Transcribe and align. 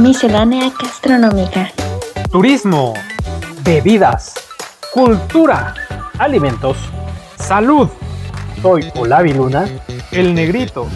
Miscelánea 0.00 0.70
gastronómica. 0.80 1.70
Turismo, 2.30 2.94
bebidas, 3.64 4.34
cultura, 4.94 5.74
alimentos, 6.18 6.76
salud. 7.34 7.88
Soy 8.62 8.92
Olavi 8.94 9.32
Luna, 9.34 9.66
el 10.12 10.34
negrito. 10.36 10.86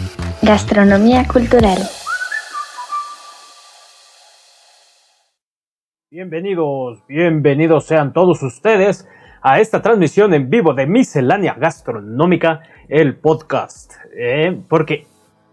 Gastronomía 0.43 1.27
cultural. 1.27 1.79
Bienvenidos, 6.09 7.03
bienvenidos 7.09 7.87
sean 7.87 8.13
todos 8.13 8.41
ustedes 8.43 9.09
a 9.43 9.59
esta 9.59 9.83
transmisión 9.83 10.33
en 10.33 10.49
vivo 10.49 10.75
de 10.75 10.87
Miscelánea 10.87 11.55
Gastronómica, 11.55 12.61
el 12.89 13.17
podcast. 13.17 13.95
¿eh? 14.15 14.61
porque 14.69 15.07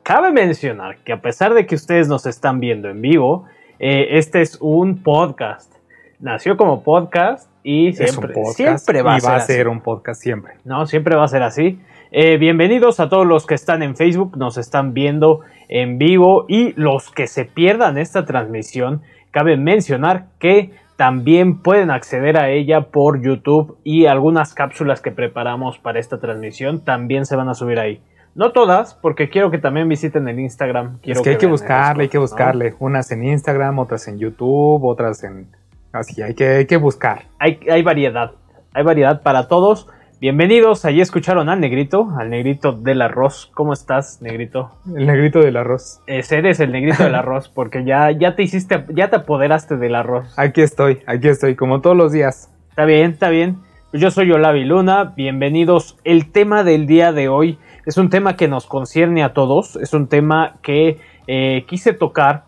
cabe 0.09 0.31
mencionar 0.31 0.97
que 1.05 1.13
a 1.13 1.21
pesar 1.21 1.53
de 1.53 1.67
que 1.67 1.75
ustedes 1.75 2.07
nos 2.07 2.25
están 2.25 2.59
viendo 2.59 2.89
en 2.89 2.99
vivo, 2.99 3.45
eh, 3.77 4.17
este 4.17 4.41
es 4.41 4.57
un 4.59 5.03
podcast. 5.03 5.71
Nació 6.19 6.57
como 6.57 6.81
podcast 6.81 7.47
y 7.61 7.93
siempre, 7.93 8.33
siempre 8.55 9.03
va, 9.03 9.13
a, 9.13 9.19
ser 9.19 9.31
a 9.31 9.39
ser 9.41 9.67
un 9.67 9.81
podcast 9.81 10.19
siempre. 10.19 10.53
No, 10.65 10.87
siempre 10.87 11.15
va 11.15 11.25
a 11.25 11.27
ser 11.27 11.43
así. 11.43 11.79
Eh, 12.09 12.37
bienvenidos 12.37 12.99
a 12.99 13.07
todos 13.07 13.27
los 13.27 13.45
que 13.45 13.53
están 13.53 13.83
en 13.83 13.95
Facebook, 13.95 14.35
nos 14.35 14.57
están 14.57 14.95
viendo 14.95 15.41
en 15.67 15.99
vivo 15.99 16.45
y 16.47 16.73
los 16.73 17.11
que 17.11 17.27
se 17.27 17.45
pierdan 17.45 17.99
esta 17.99 18.25
transmisión, 18.25 19.03
cabe 19.29 19.57
mencionar 19.57 20.25
que 20.39 20.71
también 20.95 21.61
pueden 21.61 21.91
acceder 21.91 22.37
a 22.37 22.49
ella 22.49 22.81
por 22.87 23.21
YouTube 23.21 23.77
y 23.83 24.07
algunas 24.07 24.55
cápsulas 24.55 25.01
que 25.01 25.11
preparamos 25.11 25.77
para 25.77 25.99
esta 25.99 26.19
transmisión 26.19 26.83
también 26.83 27.27
se 27.27 27.35
van 27.35 27.47
a 27.47 27.53
subir 27.53 27.79
ahí. 27.79 28.01
No 28.35 28.51
todas, 28.51 28.93
porque 28.93 29.29
quiero 29.29 29.51
que 29.51 29.57
también 29.57 29.89
visiten 29.89 30.27
el 30.27 30.39
Instagram. 30.39 30.99
Quiero 31.01 31.19
es 31.19 31.23
que, 31.23 31.31
hay 31.31 31.37
que 31.37 31.47
buscarle, 31.47 32.03
hay 32.03 32.09
que 32.09 32.17
buscarle. 32.17 32.75
Unas 32.79 33.11
en 33.11 33.23
Instagram, 33.23 33.79
otras 33.79 34.07
en 34.07 34.19
YouTube, 34.19 34.83
otras 34.85 35.23
en... 35.23 35.47
Así, 35.91 36.21
hay 36.21 36.35
que, 36.35 36.47
hay 36.47 36.65
que 36.65 36.77
buscar. 36.77 37.23
Hay, 37.39 37.59
hay 37.69 37.81
variedad, 37.81 38.31
hay 38.73 38.83
variedad 38.83 39.23
para 39.23 39.47
todos. 39.47 39.87
Bienvenidos, 40.21 40.83
allí 40.83 41.01
escucharon 41.01 41.47
al 41.47 41.61
negrito, 41.61 42.09
al 42.19 42.29
negrito 42.29 42.73
del 42.73 43.01
arroz. 43.01 43.49
¿Cómo 43.55 43.73
estás, 43.73 44.21
negrito? 44.21 44.71
El 44.93 45.07
negrito 45.07 45.39
del 45.39 45.55
arroz. 45.57 46.01
Ese 46.07 46.37
eres 46.37 46.59
el 46.59 46.71
negrito 46.73 47.03
del 47.03 47.15
arroz, 47.15 47.49
porque 47.55 47.85
ya, 47.85 48.11
ya 48.11 48.35
te 48.35 48.43
hiciste, 48.43 48.85
ya 48.89 49.09
te 49.09 49.15
apoderaste 49.15 49.77
del 49.77 49.95
arroz. 49.95 50.37
Aquí 50.37 50.61
estoy, 50.61 50.99
aquí 51.07 51.29
estoy, 51.29 51.55
como 51.55 51.79
todos 51.79 51.95
los 51.95 52.11
días. 52.11 52.53
Está 52.69 52.85
bien, 52.85 53.11
está 53.11 53.29
bien. 53.29 53.59
Pues 53.91 54.03
yo 54.03 54.11
soy 54.11 54.31
Olavi 54.31 54.65
Luna, 54.65 55.13
bienvenidos. 55.15 55.97
El 56.03 56.31
tema 56.31 56.63
del 56.63 56.85
día 56.85 57.11
de 57.11 57.29
hoy 57.29 57.57
es 57.85 57.97
un 57.97 58.09
tema 58.09 58.35
que 58.35 58.47
nos 58.47 58.65
concierne 58.65 59.23
a 59.23 59.33
todos, 59.33 59.75
es 59.75 59.93
un 59.93 60.07
tema 60.07 60.57
que 60.61 60.97
eh, 61.27 61.65
quise 61.67 61.93
tocar 61.93 62.43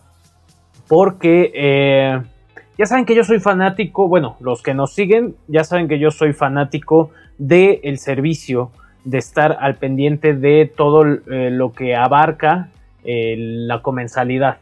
porque 0.87 1.51
eh, 1.53 2.21
ya 2.77 2.85
saben 2.85 3.05
que 3.05 3.15
yo 3.15 3.23
soy 3.23 3.39
fanático, 3.39 4.07
bueno, 4.07 4.37
los 4.39 4.61
que 4.61 4.73
nos 4.73 4.93
siguen 4.93 5.35
ya 5.47 5.63
saben 5.63 5.87
que 5.87 5.99
yo 5.99 6.11
soy 6.11 6.33
fanático 6.33 7.11
del 7.37 7.97
servicio, 7.97 8.71
de 9.03 9.17
estar 9.17 9.57
al 9.59 9.75
pendiente 9.75 10.33
de 10.33 10.71
todo 10.75 11.05
eh, 11.05 11.49
lo 11.51 11.73
que 11.73 11.95
abarca 11.95 12.69
la 13.03 13.81
comensalidad. 13.81 14.57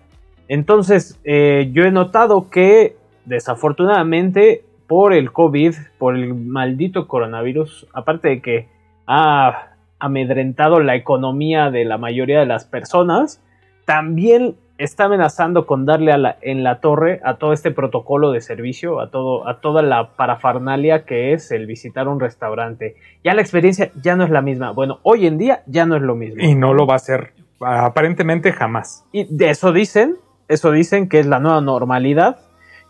Entonces, 0.47 1.19
yo 1.25 1.83
he 1.83 1.91
notado 1.91 2.49
que 2.49 2.95
desafortunadamente 3.25 4.63
por 4.87 5.13
el 5.13 5.33
COVID, 5.33 5.75
por 5.97 6.15
el 6.15 6.33
maldito 6.33 7.05
coronavirus, 7.07 7.85
aparte 7.93 8.29
de 8.29 8.41
que 8.41 8.67
ha 9.05 9.68
amedrentado 9.99 10.79
la 10.79 10.95
economía 10.95 11.71
de 11.71 11.85
la 11.85 11.97
mayoría 11.97 12.39
de 12.39 12.45
las 12.45 12.65
personas, 12.65 13.41
también 13.85 14.55
está 14.79 15.05
amenazando 15.05 15.67
con 15.67 15.85
darle 15.85 16.13
a 16.13 16.17
la, 16.17 16.37
en 16.41 16.63
la 16.63 16.79
torre 16.79 17.19
a 17.23 17.35
todo 17.35 17.51
este 17.51 17.69
protocolo 17.69 18.31
de 18.31 18.39
servicio, 18.39 19.01
a, 19.01 19.11
todo, 19.11 19.47
a 19.47 19.59
toda 19.59 19.81
la 19.81 20.15
parafernalia 20.15 21.05
que 21.05 21.33
es 21.33 21.51
el 21.51 21.67
visitar 21.67 22.07
un 22.07 22.19
restaurante. 22.19 22.95
Ya 23.23 23.33
la 23.33 23.41
experiencia 23.41 23.91
ya 24.01 24.15
no 24.15 24.23
es 24.23 24.29
la 24.29 24.41
misma. 24.41 24.71
Bueno, 24.71 24.99
hoy 25.03 25.27
en 25.27 25.37
día 25.37 25.63
ya 25.67 25.85
no 25.85 25.97
es 25.97 26.01
lo 26.01 26.15
mismo. 26.15 26.41
Y 26.41 26.55
no 26.55 26.73
lo 26.73 26.87
va 26.87 26.95
a 26.95 26.99
ser 26.99 27.33
aparentemente 27.59 28.53
jamás. 28.53 29.05
Y 29.11 29.25
de 29.25 29.49
eso 29.49 29.73
dicen, 29.73 30.15
eso 30.47 30.71
dicen 30.71 31.09
que 31.09 31.19
es 31.19 31.25
la 31.25 31.39
nueva 31.39 31.59
normalidad. 31.59 32.37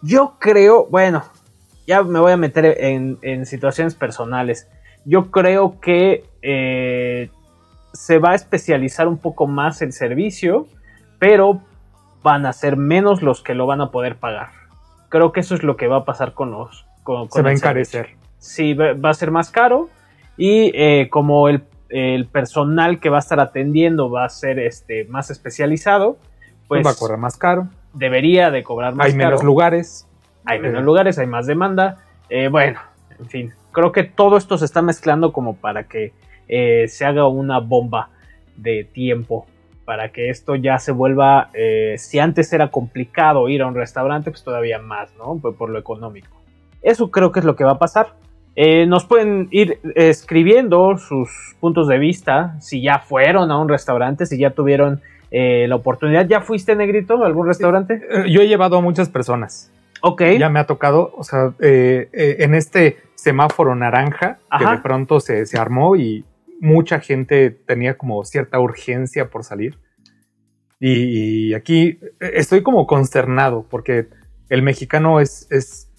Yo 0.04 0.36
creo, 0.40 0.86
bueno, 0.92 1.24
ya 1.88 2.04
me 2.04 2.20
voy 2.20 2.34
a 2.34 2.38
meter 2.38 2.66
en, 2.66 3.18
en 3.24 3.48
situaciones 3.48 3.96
personales. 3.96 4.70
Yo 5.06 5.32
creo 5.32 5.80
que 5.80 6.26
eh, 6.42 7.30
se 7.94 8.20
va 8.20 8.32
a 8.32 8.36
especializar 8.36 9.08
un 9.08 9.18
poco 9.18 9.48
más 9.48 9.82
el 9.82 9.94
servicio, 9.94 10.68
pero 11.20 11.62
van 12.24 12.46
a 12.46 12.54
ser 12.54 12.78
menos 12.78 13.22
los 13.22 13.42
que 13.42 13.54
lo 13.54 13.66
van 13.66 13.82
a 13.82 13.92
poder 13.92 14.18
pagar. 14.18 14.50
Creo 15.10 15.32
que 15.32 15.40
eso 15.40 15.56
es 15.56 15.64
lo 15.64 15.78
que 15.78 15.88
va 15.88 15.98
a 15.98 16.06
pasar 16.06 16.34
con 16.34 16.52
los. 16.52 16.86
Con, 17.04 17.32
Se 17.32 17.42
va 17.42 17.50
a 17.50 17.54
encarecer. 17.54 18.10
Sí, 18.38 18.74
va 18.74 19.10
a 19.10 19.14
ser 19.14 19.32
más 19.32 19.50
caro. 19.50 19.90
Y 20.38 20.72
eh, 20.76 21.10
como 21.10 21.50
el, 21.50 21.64
el, 21.90 22.28
personal 22.28 23.00
que 23.00 23.10
va 23.10 23.18
a 23.18 23.20
estar 23.20 23.40
atendiendo 23.40 24.10
va 24.10 24.26
a 24.26 24.30
ser 24.30 24.60
este, 24.60 25.06
más 25.06 25.30
especializado, 25.32 26.18
pues. 26.68 26.86
va 26.86 26.92
a 26.92 26.96
cobrar 26.96 27.18
más 27.18 27.36
caro. 27.38 27.68
Debería 27.94 28.52
de 28.52 28.64
cobrar 28.64 28.94
más 28.94 29.08
hay 29.08 29.14
caro. 29.14 29.24
Hay 29.24 29.28
menos 29.28 29.44
lugares. 29.44 30.08
Hay 30.46 30.60
menos 30.60 30.84
lugares, 30.84 31.18
hay 31.20 31.28
más 31.28 31.48
demanda. 31.48 31.98
Eh, 32.30 32.48
bueno, 32.48 32.80
en 33.20 33.26
fin. 33.26 33.54
Creo 33.72 33.92
que 33.92 34.04
todo 34.04 34.38
esto 34.38 34.58
se 34.58 34.66
está 34.66 34.82
mezclando 34.82 35.32
como 35.32 35.56
para 35.56 35.84
que 35.84 36.14
eh, 36.48 36.88
se 36.88 37.06
haga 37.06 37.28
una 37.28 37.60
bomba 37.60 38.10
de 38.56 38.84
tiempo 38.84 39.46
para 39.90 40.10
que 40.10 40.30
esto 40.30 40.54
ya 40.56 40.78
se 40.78 40.92
vuelva, 40.92 41.50
eh, 41.56 41.96
si 41.98 42.20
antes 42.20 42.54
era 42.54 42.68
complicado 42.68 43.50
ir 43.50 43.64
a 43.64 43.66
un 43.66 43.74
restaurante, 43.74 44.30
pues 44.30 44.44
todavía 44.44 44.78
más, 44.78 45.10
¿no? 45.18 45.40
Por, 45.40 45.56
por 45.56 45.72
lo 45.72 45.80
económico. 45.80 46.28
Eso 46.84 47.10
creo 47.10 47.32
que 47.32 47.40
es 47.40 47.46
lo 47.46 47.56
que 47.56 47.64
va 47.64 47.72
a 47.72 47.80
pasar. 47.80 48.14
Eh, 48.56 48.86
nos 48.86 49.06
pueden 49.06 49.48
ir 49.50 49.80
escribiendo 49.96 50.96
sus 51.00 51.56
puntos 51.60 51.88
de 51.88 51.98
vista, 51.98 52.56
si 52.60 52.84
ya 52.84 53.00
fueron 53.00 53.50
a 53.50 53.58
un 53.58 53.68
restaurante, 53.68 54.28
si 54.28 54.38
ya 54.38 54.52
tuvieron 54.52 55.02
eh, 55.32 55.66
la 55.68 55.78
oportunidad. 55.78 56.28
¿Ya 56.28 56.42
fuiste, 56.42 56.76
Negrito, 56.76 57.24
a 57.24 57.26
algún 57.26 57.48
restaurante? 57.48 58.00
Yo 58.30 58.42
he 58.42 58.48
llevado 58.48 58.78
a 58.78 58.82
muchas 58.82 59.10
personas. 59.10 59.72
Ok. 60.02 60.22
Ya 60.40 60.50
me 60.50 60.60
ha 60.60 60.66
tocado, 60.66 61.14
o 61.16 61.24
sea, 61.24 61.54
eh, 61.60 62.10
en 62.40 62.56
este 62.56 62.98
semáforo 63.16 63.76
naranja 63.76 64.40
Ajá. 64.50 64.66
que 64.66 64.76
de 64.78 64.82
pronto 64.82 65.20
se, 65.20 65.46
se 65.46 65.58
armó 65.58 65.96
y 65.96 66.26
mucha 66.60 67.00
gente 67.00 67.52
tenía 67.52 67.98
como 67.98 68.24
cierta 68.24 68.60
urgencia 68.60 69.30
por 69.30 69.44
salir. 69.44 69.78
Y, 70.80 71.50
y, 71.50 71.54
aquí 71.54 72.00
estoy 72.20 72.64
como 72.64 72.88
consternado 72.88 73.66
porque 73.70 74.08
el 74.48 74.62
mexicano 74.62 75.20
es, 75.20 75.46
es 75.52 75.92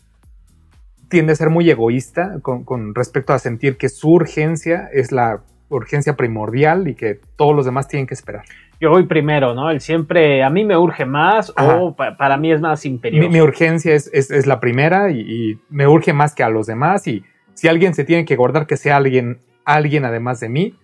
tiende 1.11 1.33
a 1.33 1.37
ser 1.37 1.51
muy 1.51 1.69
egoísta 1.69 2.39
con, 2.41 2.65
con, 2.65 2.95
respecto 2.95 3.35
a 3.35 3.39
sentir 3.39 3.77
que 3.77 3.91
su 3.91 4.11
urgencia 4.11 4.89
es 4.93 5.13
la 5.13 5.43
urgencia 5.71 6.17
primordial 6.17 6.87
y 6.89 6.95
que 6.95 7.19
todos 7.37 7.57
los 7.57 7.65
demás 7.65 7.89
tienen 7.89 8.07
que 8.07 8.15
esperar. 8.15 8.45
Yo 8.81 8.91
voy 8.91 9.07
primero, 9.07 9.55
¿no? 9.55 9.71
El 9.71 9.81
siempre, 9.81 10.43
a 10.43 10.51
mí 10.51 10.65
me 10.65 10.77
urge 10.77 11.05
más 11.05 11.53
Ajá. 11.57 11.77
o 11.77 11.97
pa 11.97 12.17
para 12.17 12.37
mí 12.37 12.53
es 12.53 12.61
más 12.61 12.85
imperioso. 12.85 13.29
Mi, 13.29 13.35
mi 13.35 13.41
urgencia 13.41 13.95
es, 13.95 14.11
es, 14.13 14.31
es, 14.31 14.47
la 14.47 14.61
primera 14.61 15.11
y, 15.11 15.21
y 15.21 15.59
me 15.69 15.87
urge 15.87 16.13
más 16.13 16.35
que 16.35 16.43
a 16.43 16.49
los 16.49 16.67
demás 16.67 17.07
y 17.07 17.25
si 17.55 17.69
alguien 17.69 17.95
se 17.95 18.05
tiene 18.05 18.25
que 18.25 18.37
guardar, 18.37 18.67
que 18.67 18.77
sea 18.77 18.97
alguien 18.97 19.39
alguien 19.65 20.05
además 20.05 20.41
de 20.41 20.49
mí. 20.49 20.75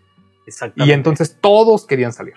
Y 0.76 0.92
entonces 0.92 1.38
todos 1.40 1.86
querían 1.86 2.12
salir. 2.12 2.34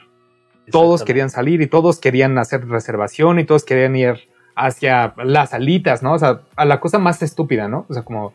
Todos 0.72 1.04
querían 1.04 1.30
salir 1.30 1.62
y 1.62 1.68
todos 1.68 2.00
querían 2.00 2.38
hacer 2.38 2.68
reservación 2.68 3.40
y 3.40 3.44
todos 3.44 3.64
querían 3.64 3.96
ir 3.96 4.16
hacia 4.56 5.14
las 5.18 5.54
alitas, 5.54 6.04
¿no? 6.04 6.14
O 6.14 6.20
sea, 6.20 6.42
a 6.56 6.66
la 6.66 6.80
cosa 6.80 7.00
más 7.00 7.22
estúpida, 7.22 7.68
¿no? 7.68 7.86
O 7.90 7.94
sea, 7.94 8.04
como 8.04 8.34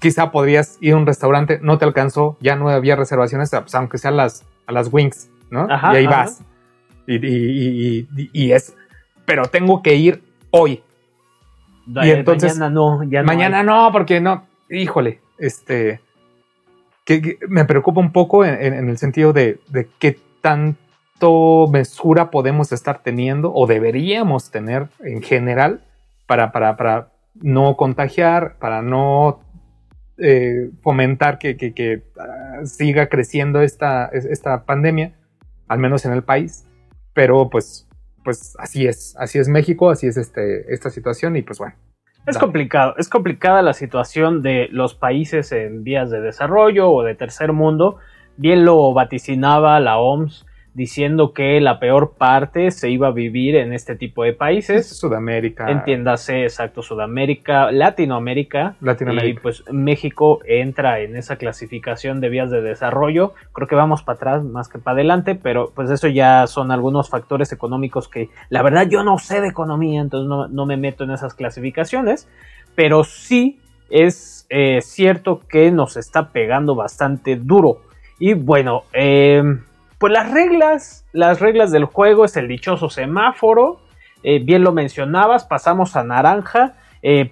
quizá 0.00 0.30
podrías 0.30 0.78
ir 0.80 0.94
a 0.94 0.96
un 0.96 1.06
restaurante, 1.06 1.58
no 1.62 1.78
te 1.78 1.84
alcanzó, 1.84 2.36
ya 2.40 2.56
no 2.56 2.68
había 2.68 2.96
reservaciones, 2.96 3.50
pues, 3.50 3.74
aunque 3.74 3.98
sean 3.98 4.16
las, 4.16 4.44
a 4.66 4.72
las 4.72 4.92
wings, 4.92 5.30
¿no? 5.50 5.66
Ajá, 5.70 5.94
y 5.94 5.96
ahí 5.98 6.06
ajá. 6.06 6.16
vas. 6.16 6.40
Y, 7.06 7.14
y, 7.26 8.08
y, 8.16 8.30
y, 8.32 8.52
es, 8.52 8.74
pero 9.24 9.46
tengo 9.46 9.82
que 9.82 9.94
ir 9.94 10.22
hoy. 10.50 10.82
y 11.86 12.10
entonces, 12.10 12.58
mañana 12.58 12.70
no, 12.70 13.02
ya 13.04 13.22
no 13.22 13.26
mañana 13.26 13.60
hay. 13.60 13.66
no, 13.66 13.90
porque 13.92 14.20
no, 14.20 14.46
híjole, 14.68 15.20
este, 15.38 16.00
que, 17.04 17.22
que 17.22 17.38
me 17.48 17.64
preocupa 17.64 18.00
un 18.00 18.12
poco 18.12 18.44
en, 18.44 18.54
en, 18.60 18.74
en 18.74 18.88
el 18.90 18.98
sentido 18.98 19.32
de, 19.32 19.60
de, 19.68 19.88
qué 19.98 20.18
tanto 20.42 21.66
mesura 21.70 22.30
podemos 22.30 22.72
estar 22.72 23.02
teniendo 23.02 23.52
o 23.54 23.66
deberíamos 23.66 24.50
tener 24.50 24.88
en 25.00 25.22
general 25.22 25.82
para, 26.26 26.52
para, 26.52 26.76
para 26.76 27.08
no 27.40 27.76
contagiar, 27.76 28.56
para 28.58 28.82
no 28.82 29.40
eh, 30.18 30.70
fomentar 30.82 31.38
que, 31.38 31.56
que, 31.56 31.72
que 31.72 32.02
uh, 32.16 32.66
siga 32.66 33.08
creciendo 33.08 33.62
esta, 33.62 34.06
esta 34.06 34.64
pandemia, 34.64 35.14
al 35.68 35.78
menos 35.78 36.04
en 36.04 36.12
el 36.12 36.22
país. 36.22 36.66
Pero 37.14 37.48
pues, 37.50 37.88
pues 38.24 38.54
así 38.58 38.86
es, 38.86 39.16
así 39.18 39.38
es 39.38 39.48
México, 39.48 39.90
así 39.90 40.06
es 40.06 40.16
este, 40.16 40.72
esta 40.72 40.90
situación 40.90 41.36
y 41.36 41.42
pues 41.42 41.58
bueno. 41.58 41.74
Es 42.26 42.36
complicado, 42.36 42.94
es 42.98 43.08
complicada 43.08 43.62
la 43.62 43.72
situación 43.72 44.42
de 44.42 44.68
los 44.70 44.94
países 44.94 45.50
en 45.52 45.82
vías 45.82 46.10
de 46.10 46.20
desarrollo 46.20 46.90
o 46.90 47.02
de 47.02 47.14
tercer 47.14 47.52
mundo. 47.52 47.96
Bien 48.36 48.66
lo 48.66 48.92
vaticinaba 48.92 49.80
la 49.80 49.98
OMS 49.98 50.44
diciendo 50.78 51.32
que 51.32 51.60
la 51.60 51.80
peor 51.80 52.12
parte 52.16 52.70
se 52.70 52.88
iba 52.88 53.08
a 53.08 53.10
vivir 53.10 53.56
en 53.56 53.72
este 53.72 53.96
tipo 53.96 54.22
de 54.22 54.32
países. 54.32 54.88
Sudamérica. 54.96 55.68
Entiéndase, 55.68 56.44
exacto, 56.44 56.82
Sudamérica, 56.82 57.72
Latinoamérica. 57.72 58.76
Latinoamérica. 58.80 59.40
Y 59.40 59.42
pues 59.42 59.64
México 59.72 60.38
entra 60.46 61.00
en 61.00 61.16
esa 61.16 61.34
clasificación 61.34 62.20
de 62.20 62.28
vías 62.28 62.52
de 62.52 62.62
desarrollo. 62.62 63.34
Creo 63.52 63.66
que 63.66 63.74
vamos 63.74 64.04
para 64.04 64.16
atrás 64.18 64.44
más 64.44 64.68
que 64.68 64.78
para 64.78 64.94
adelante, 64.94 65.34
pero 65.34 65.72
pues 65.74 65.90
eso 65.90 66.06
ya 66.06 66.46
son 66.46 66.70
algunos 66.70 67.10
factores 67.10 67.50
económicos 67.52 68.08
que 68.08 68.28
la 68.48 68.62
verdad 68.62 68.86
yo 68.88 69.02
no 69.02 69.18
sé 69.18 69.40
de 69.40 69.48
economía, 69.48 70.00
entonces 70.00 70.28
no, 70.28 70.46
no 70.46 70.64
me 70.64 70.76
meto 70.76 71.02
en 71.02 71.10
esas 71.10 71.34
clasificaciones, 71.34 72.28
pero 72.76 73.02
sí 73.02 73.58
es 73.90 74.46
eh, 74.48 74.78
cierto 74.80 75.40
que 75.40 75.72
nos 75.72 75.96
está 75.96 76.30
pegando 76.30 76.76
bastante 76.76 77.34
duro. 77.34 77.80
Y 78.20 78.34
bueno, 78.34 78.84
eh, 78.92 79.42
pues 79.98 80.12
las 80.12 80.30
reglas, 80.30 81.04
las 81.12 81.40
reglas 81.40 81.70
del 81.72 81.84
juego 81.84 82.24
es 82.24 82.36
el 82.36 82.48
dichoso 82.48 82.88
semáforo. 82.90 83.80
Eh, 84.22 84.40
bien 84.40 84.62
lo 84.62 84.72
mencionabas, 84.72 85.44
pasamos 85.44 85.96
a 85.96 86.04
naranja. 86.04 86.74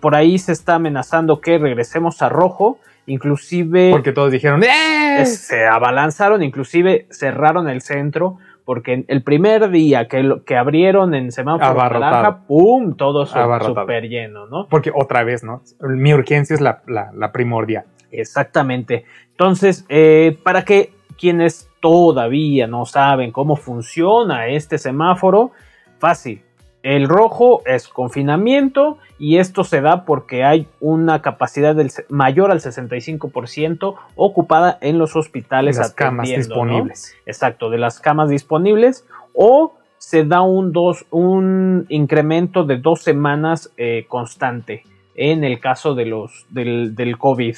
por 0.01 0.15
ahí 0.15 0.39
se 0.39 0.53
está 0.53 0.75
amenazando 0.77 1.41
que 1.41 1.59
regresemos 1.59 2.23
a 2.23 2.29
rojo. 2.29 2.79
Inclusive. 3.07 3.91
Porque 3.91 4.13
todos 4.13 4.33
dijeron. 4.33 4.63
¡Eh! 4.65 5.25
Se 5.27 5.65
abalanzaron, 5.65 6.43
inclusive 6.43 7.07
cerraron 7.11 7.69
el 7.69 7.81
centro. 7.81 8.39
Porque 8.67 9.05
el 9.07 9.23
primer 9.23 9.71
día 9.71 10.09
que, 10.09 10.41
que 10.45 10.57
abrieron 10.57 11.15
en 11.15 11.31
semáforo 11.31 11.73
naranja, 11.89 12.41
¡pum! 12.49 12.97
Todo 12.97 13.25
súper 13.25 14.09
lleno, 14.09 14.49
¿no? 14.49 14.67
Porque 14.69 14.91
otra 14.93 15.23
vez, 15.23 15.45
¿no? 15.45 15.63
Mi 15.81 16.13
urgencia 16.13 16.55
es 16.55 16.61
la, 16.61 16.83
la, 16.89 17.31
primordial. 17.31 17.85
Exactamente. 18.11 19.05
Entonces, 19.31 19.87
eh, 19.89 20.37
para 20.43 20.65
que 20.65 20.93
quienes 21.17 21.71
todavía 21.87 22.67
no 22.67 22.85
saben 22.85 23.31
cómo 23.31 23.55
funciona 23.55 24.49
este 24.49 24.77
semáforo, 24.77 25.53
fácil. 26.01 26.43
El 26.83 27.09
rojo 27.09 27.63
es 27.65 27.87
confinamiento 27.87 28.99
y 29.21 29.39
esto 29.39 29.63
se 29.63 29.81
da 29.81 30.05
porque 30.05 30.43
hay 30.43 30.67
una 30.81 31.23
capacidad 31.23 31.77
del, 31.77 31.93
mayor 32.09 32.51
al 32.51 32.59
65% 32.59 33.95
ocupada 34.17 34.79
en 34.81 34.99
los 34.99 35.15
hospitales. 35.15 35.77
De 35.77 35.83
las 35.83 35.95
camas 35.95 36.29
disponibles. 36.29 37.15
Exacto, 37.25 37.71
de 37.71 37.79
las 37.79 38.01
camas 38.01 38.31
disponibles 38.31 39.07
o 39.33 39.75
se 39.99 40.25
da 40.25 40.43
un, 40.43 40.73
dos, 40.73 41.07
un 41.13 41.87
incremento 41.89 42.65
de 42.65 42.79
dos 42.79 43.03
semanas 43.03 43.73
eh, 43.77 44.07
constante 44.09 44.83
en 45.15 45.45
el 45.45 45.61
caso 45.61 45.95
de 45.95 46.07
los, 46.07 46.47
del, 46.51 46.97
del 46.97 47.17
COVID. 47.17 47.57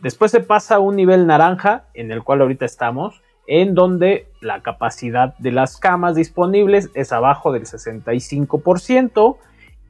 Después 0.00 0.30
se 0.30 0.40
pasa 0.40 0.76
a 0.76 0.78
un 0.78 0.96
nivel 0.96 1.26
naranja, 1.26 1.84
en 1.92 2.10
el 2.10 2.22
cual 2.22 2.40
ahorita 2.40 2.64
estamos, 2.64 3.20
en 3.46 3.74
donde 3.74 4.26
la 4.40 4.62
capacidad 4.62 5.36
de 5.38 5.52
las 5.52 5.76
camas 5.76 6.14
disponibles 6.14 6.90
es 6.94 7.12
abajo 7.12 7.52
del 7.52 7.64
65% 7.64 9.36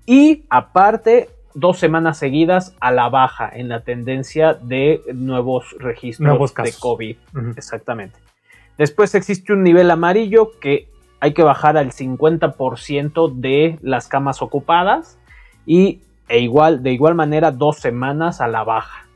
y 0.07 0.45
aparte 0.51 1.31
dos 1.55 1.79
semanas 1.79 2.19
seguidas 2.19 2.75
a 2.81 2.91
la 2.91 3.09
baja 3.09 3.49
en 3.53 3.69
la 3.69 3.81
tendencia 3.81 4.55
de 4.55 5.01
nuevos 5.15 5.77
registros 5.79 6.55
de 6.55 6.73
COVID. 6.79 7.17
Exactamente. 7.57 8.19
Después 8.77 9.15
existe 9.15 9.53
un 9.53 9.63
nivel 9.63 9.91
amarillo 9.91 10.51
que 10.61 10.89
hay 11.21 11.33
que 11.33 11.43
bajar 11.43 11.77
al 11.77 11.93
50% 11.93 13.33
de 13.35 13.79
las 13.83 14.09
camas 14.09 14.43
ocupadas 14.43 15.19
y 15.65 16.01
e 16.29 16.41
igual, 16.41 16.83
de 16.83 16.93
igual 16.93 17.15
manera 17.15 17.51
dos 17.51 17.79
semanas 17.79 18.41
a 18.41 18.49
la 18.49 18.65
baja. 18.65 19.07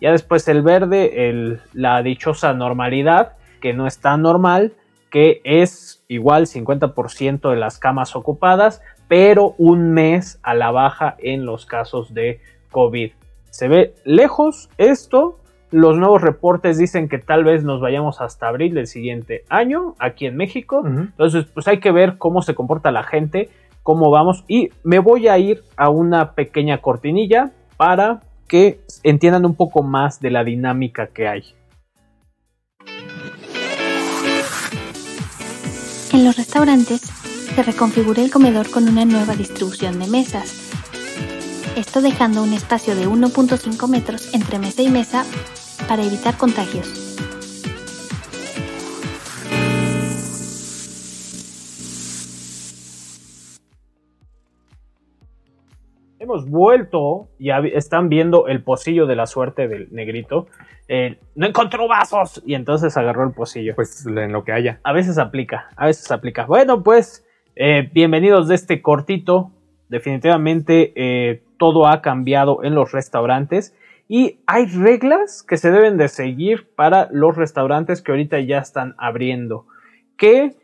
Ya 0.00 0.12
después 0.12 0.46
el 0.48 0.62
verde, 0.62 1.60
la 1.72 2.02
dichosa 2.02 2.52
normalidad, 2.52 3.32
que 3.60 3.74
no 3.74 3.86
está 3.86 4.16
normal, 4.16 4.72
que 5.10 5.40
es 5.44 6.04
igual 6.08 6.46
50% 6.46 7.50
de 7.50 7.56
las 7.56 7.78
camas 7.78 8.14
ocupadas, 8.16 8.82
pero 9.08 9.54
un 9.58 9.92
mes 9.92 10.38
a 10.42 10.54
la 10.54 10.70
baja 10.70 11.16
en 11.18 11.46
los 11.46 11.66
casos 11.66 12.12
de 12.14 12.40
COVID. 12.70 13.12
Se 13.50 13.68
ve 13.68 13.94
lejos 14.04 14.68
esto. 14.78 15.38
Los 15.70 15.98
nuevos 15.98 16.22
reportes 16.22 16.78
dicen 16.78 17.08
que 17.08 17.18
tal 17.18 17.44
vez 17.44 17.64
nos 17.64 17.80
vayamos 17.80 18.20
hasta 18.20 18.48
abril 18.48 18.74
del 18.74 18.86
siguiente 18.86 19.44
año 19.48 19.94
aquí 19.98 20.26
en 20.26 20.36
México. 20.36 20.82
Entonces, 20.86 21.46
pues 21.46 21.68
hay 21.68 21.80
que 21.80 21.92
ver 21.92 22.16
cómo 22.18 22.42
se 22.42 22.54
comporta 22.54 22.90
la 22.90 23.02
gente, 23.02 23.50
cómo 23.82 24.10
vamos. 24.10 24.44
Y 24.48 24.70
me 24.82 24.98
voy 24.98 25.28
a 25.28 25.38
ir 25.38 25.62
a 25.76 25.90
una 25.90 26.32
pequeña 26.32 26.78
cortinilla 26.78 27.52
para 27.76 28.20
que 28.46 28.80
entiendan 29.02 29.44
un 29.44 29.54
poco 29.54 29.82
más 29.82 30.20
de 30.20 30.30
la 30.30 30.42
dinámica 30.42 31.08
que 31.08 31.28
hay. 31.28 31.57
En 36.18 36.24
los 36.24 36.36
restaurantes 36.36 37.00
se 37.54 37.62
reconfigura 37.62 38.20
el 38.20 38.32
comedor 38.32 38.68
con 38.70 38.88
una 38.88 39.04
nueva 39.04 39.36
distribución 39.36 40.00
de 40.00 40.08
mesas. 40.08 40.52
Esto 41.76 42.00
dejando 42.00 42.42
un 42.42 42.54
espacio 42.54 42.96
de 42.96 43.06
1.5 43.06 43.86
metros 43.86 44.34
entre 44.34 44.58
mesa 44.58 44.82
y 44.82 44.88
mesa 44.88 45.24
para 45.86 46.02
evitar 46.02 46.36
contagios. 46.36 47.07
Hemos 56.28 56.50
vuelto 56.50 57.28
y 57.38 57.50
están 57.74 58.10
viendo 58.10 58.48
el 58.48 58.62
pocillo 58.62 59.06
de 59.06 59.16
la 59.16 59.26
suerte 59.26 59.66
del 59.66 59.88
negrito. 59.90 60.46
Eh, 60.86 61.18
no 61.34 61.46
encontró 61.46 61.88
vasos 61.88 62.42
y 62.44 62.54
entonces 62.54 62.96
agarró 62.98 63.24
el 63.24 63.32
pocillo. 63.32 63.74
Pues 63.74 64.06
en 64.06 64.32
lo 64.32 64.44
que 64.44 64.52
haya. 64.52 64.78
A 64.82 64.92
veces 64.92 65.16
aplica, 65.16 65.70
a 65.74 65.86
veces 65.86 66.10
aplica. 66.10 66.44
Bueno, 66.44 66.82
pues 66.82 67.26
eh, 67.56 67.88
bienvenidos 67.94 68.46
de 68.46 68.56
este 68.56 68.82
cortito. 68.82 69.52
Definitivamente 69.88 70.92
eh, 70.96 71.42
todo 71.56 71.86
ha 71.86 72.02
cambiado 72.02 72.62
en 72.62 72.74
los 72.74 72.92
restaurantes 72.92 73.74
y 74.06 74.40
hay 74.46 74.66
reglas 74.66 75.42
que 75.42 75.56
se 75.56 75.70
deben 75.70 75.96
de 75.96 76.08
seguir 76.08 76.68
para 76.76 77.08
los 77.10 77.36
restaurantes 77.36 78.02
que 78.02 78.12
ahorita 78.12 78.38
ya 78.40 78.58
están 78.58 78.94
abriendo. 78.98 79.64
Que 80.18 80.56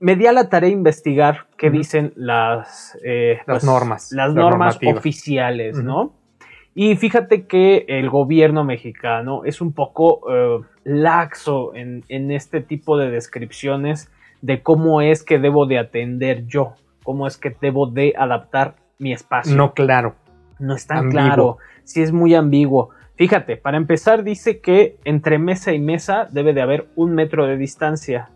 me 0.00 0.16
di 0.16 0.26
a 0.26 0.32
la 0.32 0.48
tarea 0.48 0.68
de 0.68 0.74
investigar 0.74 1.47
qué 1.58 1.70
dicen 1.70 2.12
las, 2.16 2.96
eh, 3.04 3.40
las 3.46 3.56
pues, 3.56 3.64
normas. 3.64 4.12
Las 4.12 4.32
normas 4.32 4.78
oficiales, 4.86 5.76
¿no? 5.76 6.14
Y 6.74 6.94
fíjate 6.94 7.46
que 7.46 7.84
el 7.88 8.08
gobierno 8.08 8.62
mexicano 8.62 9.44
es 9.44 9.60
un 9.60 9.72
poco 9.72 10.20
eh, 10.32 10.60
laxo 10.84 11.74
en, 11.74 12.04
este 12.08 12.60
tipo 12.60 12.96
de 12.96 13.10
descripciones 13.10 14.12
de 14.42 14.62
cómo 14.62 15.02
es 15.02 15.24
que 15.24 15.40
debo 15.40 15.66
de 15.66 15.80
atender 15.80 16.46
yo, 16.46 16.74
cómo 17.02 17.26
es 17.26 17.36
que 17.36 17.54
debo 17.60 17.88
de 17.88 18.14
adaptar 18.16 18.76
mi 18.98 19.12
espacio. 19.12 19.56
No 19.56 19.74
claro. 19.74 20.14
No 20.60 20.76
es 20.76 20.86
tan 20.86 21.10
claro, 21.10 21.58
sí 21.82 22.00
es 22.00 22.12
muy 22.12 22.34
ambiguo. 22.34 22.90
Fíjate, 23.16 23.56
para 23.56 23.76
empezar 23.76 24.22
dice 24.22 24.60
que 24.60 24.96
entre 25.04 25.40
mesa 25.40 25.72
y 25.72 25.80
mesa 25.80 26.28
debe 26.30 26.52
de 26.52 26.62
haber 26.62 26.86
un 26.94 27.14
metro 27.14 27.46
de 27.46 27.56
distancia. 27.56 28.30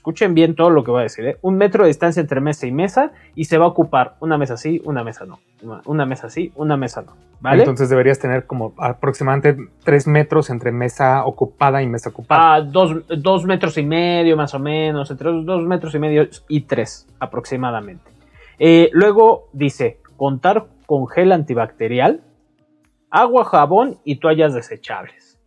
Escuchen 0.00 0.32
bien 0.32 0.54
todo 0.54 0.70
lo 0.70 0.82
que 0.82 0.90
voy 0.90 1.00
a 1.00 1.02
decir. 1.02 1.26
¿eh? 1.26 1.36
Un 1.42 1.58
metro 1.58 1.84
de 1.84 1.88
distancia 1.88 2.22
entre 2.22 2.40
mesa 2.40 2.66
y 2.66 2.72
mesa 2.72 3.12
y 3.34 3.44
se 3.44 3.58
va 3.58 3.66
a 3.66 3.68
ocupar 3.68 4.14
una 4.20 4.38
mesa 4.38 4.56
sí, 4.56 4.80
una 4.86 5.04
mesa 5.04 5.26
no. 5.26 5.40
Una 5.84 6.06
mesa 6.06 6.30
sí, 6.30 6.52
una 6.56 6.78
mesa 6.78 7.02
no. 7.02 7.12
¿vale? 7.38 7.58
Entonces 7.58 7.90
deberías 7.90 8.18
tener 8.18 8.46
como 8.46 8.72
aproximadamente 8.78 9.62
tres 9.84 10.06
metros 10.06 10.48
entre 10.48 10.72
mesa 10.72 11.26
ocupada 11.26 11.82
y 11.82 11.86
mesa 11.86 12.08
ocupada. 12.08 12.54
Ah, 12.54 12.60
dos, 12.62 13.44
metros 13.44 13.76
y 13.76 13.82
medio 13.82 14.38
más 14.38 14.54
o 14.54 14.58
menos, 14.58 15.10
entre 15.10 15.30
dos 15.44 15.66
metros 15.66 15.94
y 15.94 15.98
medio 15.98 16.26
y 16.48 16.62
tres 16.62 17.06
aproximadamente. 17.18 18.10
Eh, 18.58 18.88
luego 18.94 19.48
dice, 19.52 19.98
contar 20.16 20.64
con 20.86 21.08
gel 21.08 21.30
antibacterial, 21.32 22.22
agua, 23.10 23.44
jabón 23.44 23.98
y 24.02 24.16
toallas 24.16 24.54
desechables. 24.54 25.38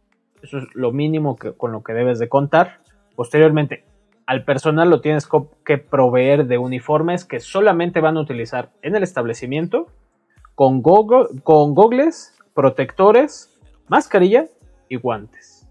Eso 0.43 0.60
es 0.60 0.65
lo 0.75 0.91
mínimo 0.91 1.38
que, 1.38 1.53
con 1.53 1.72
lo 1.72 1.81
que 1.81 1.93
debes 1.93 2.19
de 2.19 2.29
contar. 2.29 2.81
Posteriormente, 3.15 3.86
al 4.25 4.43
personal 4.45 4.89
lo 4.89 5.01
tienes 5.01 5.27
que 5.65 5.77
proveer 5.77 6.45
de 6.45 6.57
uniformes 6.57 7.25
que 7.25 7.39
solamente 7.39 7.99
van 7.99 8.17
a 8.17 8.21
utilizar 8.21 8.69
en 8.81 8.95
el 8.95 9.03
establecimiento, 9.03 9.87
con, 10.55 10.81
con 10.81 11.73
gogles, 11.73 12.37
protectores, 12.53 13.59
mascarilla 13.87 14.45
y 14.87 14.97
guantes. 14.97 15.67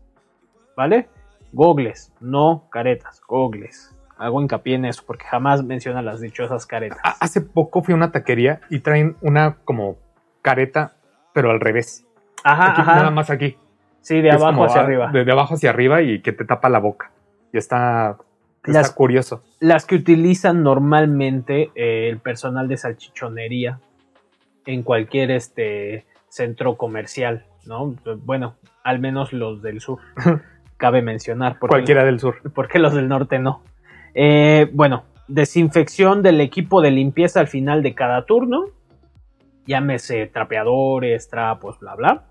¿Vale? 0.76 1.08
Gogles, 1.52 2.12
no 2.20 2.64
caretas, 2.70 3.20
gogles. 3.26 3.94
Hago 4.16 4.40
hincapié 4.40 4.76
en 4.76 4.84
eso 4.84 5.02
porque 5.06 5.24
jamás 5.24 5.64
menciona 5.64 6.02
las 6.02 6.20
dichosas 6.20 6.66
caretas. 6.66 7.00
Hace 7.20 7.40
poco 7.40 7.82
fui 7.82 7.92
a 7.92 7.96
una 7.96 8.12
taquería 8.12 8.60
y 8.70 8.80
traen 8.80 9.16
una 9.20 9.56
como 9.64 9.96
careta, 10.42 10.94
pero 11.32 11.50
al 11.50 11.60
revés. 11.60 12.06
Ajá, 12.44 12.70
ajá. 12.70 12.96
Nada 12.96 13.10
más 13.10 13.30
aquí. 13.30 13.56
Sí, 14.00 14.20
de 14.20 14.30
abajo 14.30 14.64
hacia 14.64 14.80
arriba. 14.80 15.10
De, 15.12 15.24
de, 15.24 15.32
abajo 15.32 15.54
hacia 15.54 15.70
arriba 15.70 16.02
y 16.02 16.22
que 16.22 16.32
te 16.32 16.44
tapa 16.44 16.68
la 16.68 16.78
boca. 16.78 17.10
Y 17.52 17.58
está 17.58 18.16
las, 18.64 18.92
curioso. 18.92 19.42
Las 19.60 19.86
que 19.86 19.96
utilizan 19.96 20.62
normalmente 20.62 21.70
eh, 21.74 22.08
el 22.08 22.18
personal 22.18 22.68
de 22.68 22.76
salchichonería 22.76 23.80
en 24.66 24.82
cualquier 24.82 25.30
este 25.30 26.06
centro 26.28 26.76
comercial, 26.76 27.44
¿no? 27.66 27.94
Bueno, 28.24 28.56
al 28.84 28.98
menos 29.00 29.32
los 29.32 29.62
del 29.62 29.80
sur. 29.80 29.98
cabe 30.82 31.00
mencionar. 31.00 31.58
Porque 31.60 31.74
Cualquiera 31.74 32.04
del 32.04 32.18
sur. 32.18 32.38
porque 32.52 32.80
los 32.80 32.92
del 32.92 33.08
norte 33.08 33.38
no. 33.38 33.62
Eh, 34.14 34.68
bueno, 34.72 35.04
desinfección 35.28 36.22
del 36.22 36.40
equipo 36.40 36.82
de 36.82 36.90
limpieza 36.90 37.38
al 37.38 37.46
final 37.46 37.84
de 37.84 37.94
cada 37.94 38.26
turno. 38.26 38.64
Llámese 39.64 40.26
trapeadores, 40.26 41.28
trapos, 41.28 41.78
bla, 41.78 41.94
bla. 41.94 42.24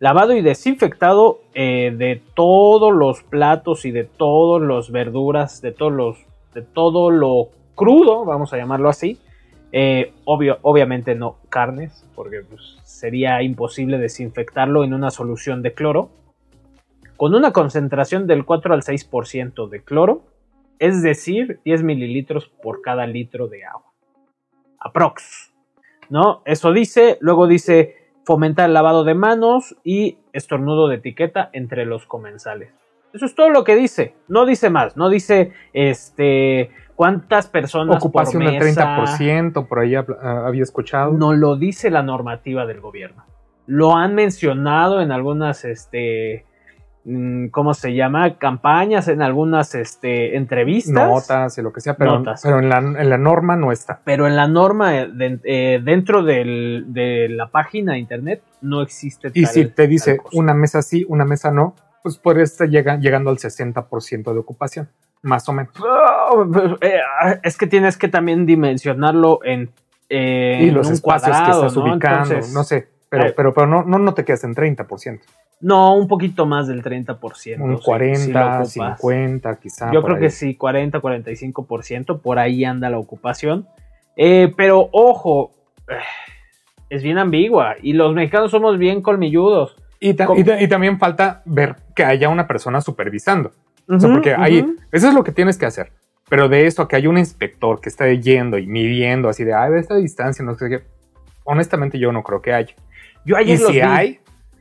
Lavado 0.00 0.34
y 0.34 0.42
desinfectado 0.42 1.40
eh, 1.54 1.94
de 1.96 2.20
todos 2.34 2.92
los 2.92 3.22
platos 3.22 3.84
y 3.84 3.90
de 3.90 4.04
todas 4.04 4.66
las 4.66 4.90
verduras, 4.90 5.62
de 5.62 5.72
todos 5.72 5.92
los, 5.92 6.18
de 6.52 6.62
todo 6.62 7.10
lo 7.10 7.50
crudo, 7.74 8.24
vamos 8.24 8.52
a 8.52 8.56
llamarlo 8.56 8.88
así. 8.88 9.18
Eh, 9.72 10.12
obvio, 10.24 10.58
obviamente 10.62 11.14
no 11.14 11.36
carnes, 11.48 12.06
porque 12.14 12.42
pues, 12.42 12.76
sería 12.84 13.42
imposible 13.42 13.98
desinfectarlo 13.98 14.84
en 14.84 14.94
una 14.94 15.10
solución 15.10 15.62
de 15.62 15.74
cloro. 15.74 16.10
Con 17.16 17.34
una 17.34 17.52
concentración 17.52 18.26
del 18.26 18.44
4 18.44 18.74
al 18.74 18.82
6% 18.82 19.68
de 19.68 19.82
cloro, 19.82 20.22
es 20.78 21.02
decir, 21.02 21.60
10 21.64 21.82
mililitros 21.84 22.48
por 22.48 22.82
cada 22.82 23.06
litro 23.06 23.46
de 23.48 23.64
agua. 23.64 23.92
Aprox. 24.78 25.52
¿No? 26.10 26.42
Eso 26.44 26.72
dice, 26.72 27.16
luego 27.20 27.46
dice 27.46 28.03
fomentar 28.24 28.68
el 28.68 28.74
lavado 28.74 29.04
de 29.04 29.14
manos 29.14 29.76
y 29.84 30.18
estornudo 30.32 30.88
de 30.88 30.96
etiqueta 30.96 31.50
entre 31.52 31.86
los 31.86 32.06
comensales. 32.06 32.72
Eso 33.12 33.26
es 33.26 33.34
todo 33.34 33.50
lo 33.50 33.62
que 33.62 33.76
dice, 33.76 34.14
no 34.26 34.44
dice 34.44 34.70
más, 34.70 34.96
no 34.96 35.08
dice 35.08 35.52
este 35.72 36.70
cuántas 36.96 37.46
personas 37.46 37.96
Ocupación 37.96 38.42
por 38.42 38.52
del 38.52 38.60
mesa, 38.60 38.96
30%, 38.96 39.68
por 39.68 39.78
ahí 39.78 39.94
ah, 39.94 40.04
había 40.46 40.62
escuchado. 40.62 41.12
no 41.12 41.32
lo 41.32 41.56
dice 41.56 41.90
la 41.90 42.02
normativa 42.02 42.66
del 42.66 42.80
gobierno. 42.80 43.24
Lo 43.66 43.94
han 43.96 44.14
mencionado 44.14 45.00
en 45.00 45.12
algunas 45.12 45.64
este 45.64 46.44
¿cómo 47.50 47.74
se 47.74 47.94
llama? 47.94 48.38
campañas, 48.38 49.08
en 49.08 49.20
algunas 49.22 49.74
este 49.74 50.36
entrevistas. 50.36 50.94
Notas 51.08 51.58
y 51.58 51.62
lo 51.62 51.72
que 51.72 51.80
sea, 51.80 51.94
pero, 51.96 52.18
Notas. 52.18 52.40
pero 52.42 52.58
en, 52.58 52.68
la, 52.68 52.78
en 52.78 53.10
la 53.10 53.18
norma 53.18 53.56
no 53.56 53.72
está. 53.72 54.00
Pero 54.04 54.26
en 54.26 54.36
la 54.36 54.48
norma, 54.48 54.96
eh, 54.96 55.08
de- 55.12 55.40
eh, 55.44 55.80
dentro 55.82 56.22
del- 56.22 56.86
de 56.88 57.28
la 57.28 57.48
página 57.48 57.92
de 57.92 57.98
internet, 57.98 58.42
no 58.62 58.80
existe 58.82 59.30
Y 59.34 59.42
tal- 59.42 59.52
si 59.52 59.66
te 59.66 59.86
dice 59.86 60.18
una 60.32 60.54
mesa 60.54 60.80
sí, 60.82 61.04
una 61.08 61.24
mesa 61.24 61.50
no, 61.50 61.74
pues 62.02 62.16
puede 62.18 62.42
estar 62.42 62.68
llega- 62.68 62.96
llegando 62.98 63.30
al 63.30 63.38
60% 63.38 64.32
de 64.32 64.38
ocupación, 64.38 64.88
más 65.22 65.48
o 65.48 65.52
menos. 65.52 65.72
Oh, 65.80 66.46
eh, 66.80 67.00
es 67.42 67.56
que 67.58 67.66
tienes 67.66 67.96
que 67.98 68.08
también 68.08 68.46
dimensionarlo 68.46 69.40
en, 69.44 69.70
eh, 70.08 70.60
y 70.62 70.70
los 70.70 70.90
espacios 70.90 71.30
cuadrado, 71.36 71.60
que 71.60 71.66
estás 71.66 71.76
¿no? 71.76 71.92
ubicando, 71.94 72.28
Entonces, 72.34 72.54
no 72.54 72.64
sé, 72.64 72.88
pero, 73.18 73.34
pero, 73.34 73.54
pero 73.54 73.66
no, 73.66 73.82
no, 73.84 73.98
no 73.98 74.14
te 74.14 74.24
quedas 74.24 74.44
en 74.44 74.54
30%, 74.54 75.20
No, 75.60 75.94
un 75.94 76.08
poquito 76.08 76.46
más 76.46 76.66
del 76.68 76.82
30%. 76.82 77.60
un 77.60 77.78
sí, 77.78 77.84
40, 77.84 78.18
sí 78.24 78.32
lo 78.32 78.86
ocupas. 78.86 79.00
50 79.00 79.56
quizá. 79.60 79.92
Yo 79.92 80.02
creo 80.02 80.16
ahí. 80.16 80.22
que 80.22 80.30
sí, 80.30 80.54
40, 80.56 81.00
45%, 81.00 82.20
por 82.20 82.38
ahí 82.38 82.64
anda 82.64 82.90
la 82.90 82.98
ocupación. 82.98 83.66
Eh, 84.16 84.52
pero 84.56 84.88
ojo, 84.92 85.52
es 86.90 87.02
bien 87.02 87.18
ambigua 87.18 87.76
y 87.82 87.92
los 87.94 88.14
mexicanos 88.14 88.50
somos 88.50 88.78
bien 88.78 89.02
colmilludos. 89.02 89.76
Y, 90.00 90.14
ta- 90.14 90.28
y 90.36 90.44
ta- 90.44 90.60
y 90.60 90.68
también 90.68 90.98
falta 90.98 91.42
ver 91.44 91.76
que 91.96 92.04
haya 92.04 92.28
una 92.28 92.46
persona 92.46 92.80
supervisando. 92.80 93.52
O 93.88 93.98
sea, 93.98 94.10
porque 94.10 94.34
ahí, 94.34 94.60
ujú. 94.60 94.76
eso 94.92 95.08
es 95.08 95.14
lo 95.14 95.24
que 95.24 95.32
tienes 95.32 95.58
que 95.58 95.66
hacer. 95.66 95.92
Pero 96.28 96.48
de 96.48 96.66
esto 96.66 96.82
a 96.82 96.88
que 96.88 96.96
haya 96.96 97.08
un 97.10 97.18
inspector 97.18 97.80
que 97.80 97.88
está 97.90 98.10
yendo 98.10 98.56
y 98.58 98.66
midiendo 98.66 99.28
así 99.28 99.44
de, 99.44 99.52
ay, 99.52 99.70
ve 99.72 99.78
esta 99.80 99.94
distancia, 99.96 100.42
no 100.44 100.54
sé 100.54 100.68
qué. 100.70 100.82
Honestamente, 101.44 101.98
yo 101.98 102.12
no 102.12 102.22
creo 102.22 102.40
que 102.40 102.52
haya. 102.54 102.74
Yo 103.24 103.38
Y 103.38 103.56
los 103.56 103.66
si 103.66 103.72
vi. 103.74 103.80
hay, 103.80 104.20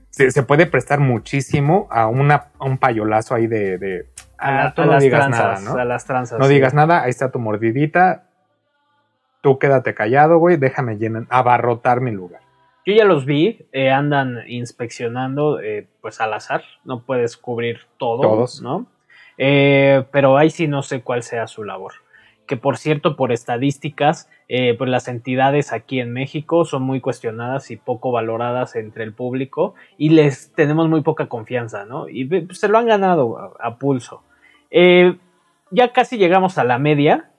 se, 0.10 0.32
se 0.32 0.43
puede 0.43 0.65
prestar 0.65 1.00
muchísimo 1.00 1.88
a, 1.91 2.08
una, 2.08 2.48
a 2.60 2.65
un 2.65 2.77
payolazo 2.77 3.36
ahí 3.36 3.48
de, 3.48 3.77
de, 3.77 4.05
a, 4.38 4.74
tú 4.74 4.82
a 4.82 4.86
no 4.86 4.91
las 4.93 5.03
digas 5.03 5.22
tranzas, 5.27 5.63
nada, 5.63 5.75
¿no? 5.75 5.82
a 5.82 5.86
las 5.86 6.05
tranzas. 6.05 6.39
No 6.39 6.46
sí. 6.46 6.53
digas 6.53 6.74
nada, 6.74 7.03
ahí 7.03 7.10
está 7.10 7.32
tu 7.32 7.39
mordidita. 7.39 8.25
Tú 9.41 9.60
quédate 9.60 9.93
callado, 9.93 10.38
güey, 10.38 10.55
déjame 10.58 10.98
llenar, 10.98 11.25
abarrotar 11.29 12.00
mi 12.00 12.12
lugar. 12.12 12.41
Yo 12.86 12.93
ya 12.93 13.05
los 13.05 13.25
vi, 13.25 13.65
eh, 13.72 13.91
andan 13.91 14.39
inspeccionando, 14.48 15.60
eh, 15.62 15.88
pues 16.01 16.20
al 16.22 16.34
azar, 16.34 16.63
no 16.84 17.03
puedes 17.03 17.38
cubrir 17.38 17.82
todo, 17.98 18.22
Todos. 18.22 18.62
¿no? 18.62 18.88
Eh, 19.38 20.03
pero 20.12 20.38
ahí 20.38 20.50
sí 20.50 20.67
no 20.67 20.82
sé 20.84 21.01
cuál 21.01 21.24
sea 21.24 21.48
su 21.48 21.63
labor. 21.63 21.93
Que 22.48 22.58
por 22.58 22.78
cierto, 22.78 23.16
por 23.16 23.32
estadísticas, 23.32 24.30
eh, 24.50 24.76
pues 24.78 24.90
las 24.90 25.08
entidades 25.08 25.72
aquí 25.72 26.00
en 26.00 26.12
México 26.12 26.66
son 26.66 26.84
muy 26.84 27.00
cuestionadas 27.00 27.72
y 27.72 27.78
poco 27.78 28.12
valoradas 28.12 28.76
entre 28.76 29.06
el 29.06 29.14
público 29.14 29.76
y 29.98 30.10
les 30.10 30.54
tenemos 30.54 30.90
muy 30.90 31.02
poca 31.02 31.28
confianza, 31.28 31.86
¿no? 31.86 32.10
Y 32.10 32.26
pues, 32.26 32.60
se 32.60 32.68
lo 32.68 32.78
han 32.78 32.88
ganado 32.88 33.38
a, 33.38 33.54
a 33.60 33.78
pulso. 33.78 34.24
Eh, 34.72 35.18
ya 35.72 35.94
casi 35.94 36.18
llegamos 36.18 36.58
a 36.58 36.64
la 36.64 36.78
media, 36.80 37.30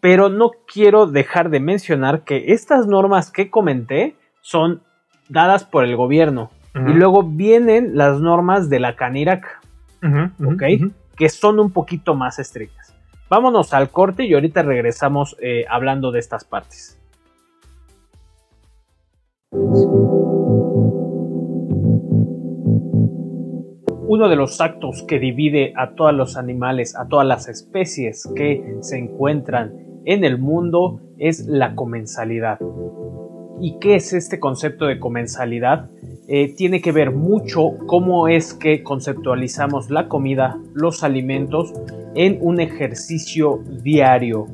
pero 0.00 0.28
no 0.28 0.52
quiero 0.66 1.06
dejar 1.06 1.50
de 1.50 1.60
mencionar 1.60 2.22
que 2.24 2.52
estas 2.52 2.86
normas 2.86 3.30
que 3.30 3.50
comenté 3.50 4.16
son 4.40 4.82
dadas 5.28 5.64
por 5.64 5.84
el 5.84 5.96
gobierno. 5.96 6.50
Y 6.72 6.92
luego 6.92 7.24
vienen 7.24 7.96
las 7.96 8.20
normas 8.20 8.70
de 8.70 8.78
la 8.78 8.94
Canirac, 8.94 9.60
ujú. 10.04 10.92
que 11.16 11.28
son 11.28 11.58
un 11.58 11.72
poquito 11.72 12.14
más 12.14 12.38
estrictas. 12.38 12.94
Vámonos 13.30 13.72
al 13.72 13.90
corte 13.90 14.24
y 14.24 14.34
ahorita 14.34 14.62
regresamos 14.62 15.36
eh, 15.40 15.64
hablando 15.70 16.10
de 16.10 16.18
estas 16.18 16.44
partes. 16.44 17.00
Uno 24.08 24.28
de 24.28 24.34
los 24.34 24.60
actos 24.60 25.04
que 25.06 25.20
divide 25.20 25.72
a 25.76 25.94
todos 25.94 26.12
los 26.12 26.36
animales, 26.36 26.96
a 26.96 27.06
todas 27.06 27.24
las 27.24 27.48
especies 27.48 28.28
que 28.34 28.78
se 28.80 28.98
encuentran 28.98 29.74
en 30.04 30.24
el 30.24 30.36
mundo 30.36 31.00
es 31.16 31.46
la 31.46 31.76
comensalidad. 31.76 32.58
¿Y 33.60 33.78
qué 33.78 33.94
es 33.94 34.12
este 34.12 34.40
concepto 34.40 34.86
de 34.86 34.98
comensalidad? 34.98 35.88
Eh, 36.32 36.54
tiene 36.56 36.80
que 36.80 36.92
ver 36.92 37.10
mucho 37.10 37.72
cómo 37.88 38.28
es 38.28 38.54
que 38.54 38.84
conceptualizamos 38.84 39.90
la 39.90 40.06
comida, 40.06 40.60
los 40.74 41.02
alimentos 41.02 41.72
en 42.14 42.38
un 42.40 42.60
ejercicio 42.60 43.64
diario. 43.82 44.46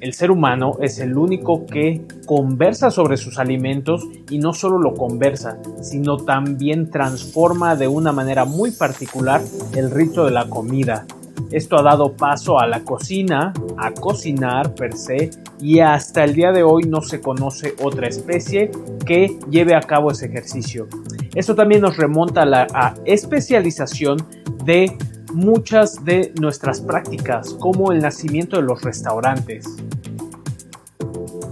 El 0.00 0.14
ser 0.14 0.32
humano 0.32 0.78
es 0.80 0.98
el 0.98 1.16
único 1.16 1.64
que 1.64 2.02
conversa 2.26 2.90
sobre 2.90 3.18
sus 3.18 3.38
alimentos 3.38 4.04
y 4.30 4.38
no 4.38 4.52
solo 4.52 4.78
lo 4.80 4.94
conversa, 4.94 5.58
sino 5.80 6.16
también 6.16 6.90
transforma 6.90 7.76
de 7.76 7.86
una 7.86 8.10
manera 8.10 8.44
muy 8.44 8.72
particular 8.72 9.42
el 9.76 9.92
rito 9.92 10.24
de 10.24 10.32
la 10.32 10.48
comida. 10.48 11.06
Esto 11.50 11.78
ha 11.78 11.82
dado 11.82 12.16
paso 12.16 12.58
a 12.58 12.66
la 12.66 12.82
cocina, 12.82 13.52
a 13.78 13.92
cocinar 13.92 14.74
per 14.74 14.96
se, 14.96 15.30
y 15.60 15.80
hasta 15.80 16.24
el 16.24 16.34
día 16.34 16.52
de 16.52 16.62
hoy 16.62 16.84
no 16.84 17.00
se 17.02 17.20
conoce 17.20 17.74
otra 17.82 18.08
especie 18.08 18.70
que 19.04 19.38
lleve 19.50 19.74
a 19.74 19.80
cabo 19.80 20.10
ese 20.10 20.26
ejercicio. 20.26 20.88
Esto 21.34 21.54
también 21.54 21.82
nos 21.82 21.96
remonta 21.96 22.42
a 22.42 22.46
la 22.46 22.94
especialización 23.04 24.18
de 24.64 24.96
muchas 25.32 26.04
de 26.04 26.32
nuestras 26.40 26.80
prácticas, 26.80 27.54
como 27.54 27.92
el 27.92 28.00
nacimiento 28.00 28.56
de 28.56 28.62
los 28.62 28.82
restaurantes. 28.82 29.66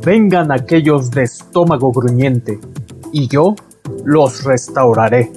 Vengan 0.04 0.50
aquellos 0.52 1.10
de 1.10 1.22
estómago 1.22 1.92
gruñente, 1.92 2.58
y 3.12 3.28
yo 3.28 3.54
los 4.04 4.42
restauraré. 4.44 5.30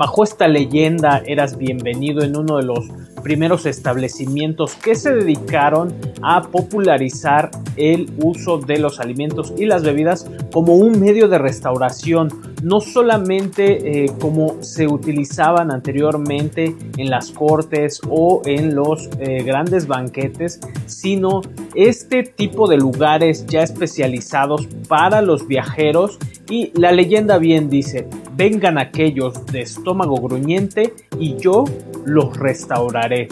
Bajo 0.00 0.24
esta 0.24 0.48
leyenda 0.48 1.22
eras 1.26 1.58
bienvenido 1.58 2.22
en 2.22 2.34
uno 2.34 2.56
de 2.56 2.62
los 2.62 2.88
primeros 3.22 3.66
establecimientos 3.66 4.74
que 4.76 4.94
se 4.94 5.14
dedicaron 5.14 5.94
a 6.22 6.40
popularizar 6.40 7.50
el 7.76 8.10
uso 8.16 8.56
de 8.56 8.78
los 8.78 8.98
alimentos 8.98 9.52
y 9.58 9.66
las 9.66 9.82
bebidas 9.82 10.26
como 10.54 10.76
un 10.76 10.98
medio 10.98 11.28
de 11.28 11.36
restauración, 11.36 12.30
no 12.62 12.80
solamente 12.80 14.04
eh, 14.04 14.12
como 14.18 14.62
se 14.62 14.86
utilizaban 14.86 15.70
anteriormente 15.70 16.74
en 16.96 17.10
las 17.10 17.30
cortes 17.30 18.00
o 18.08 18.40
en 18.46 18.74
los 18.74 19.10
eh, 19.18 19.42
grandes 19.42 19.86
banquetes, 19.86 20.60
sino 20.86 21.42
este 21.74 22.22
tipo 22.22 22.68
de 22.68 22.78
lugares 22.78 23.44
ya 23.46 23.62
especializados 23.62 24.66
para 24.88 25.20
los 25.20 25.46
viajeros. 25.46 26.18
Y 26.48 26.72
la 26.76 26.90
leyenda 26.90 27.38
bien 27.38 27.70
dice, 27.70 28.08
vengan 28.40 28.78
aquellos 28.78 29.44
de 29.52 29.60
estómago 29.60 30.16
gruñente 30.16 30.94
y 31.18 31.36
yo 31.36 31.66
los 32.06 32.38
restauraré. 32.38 33.28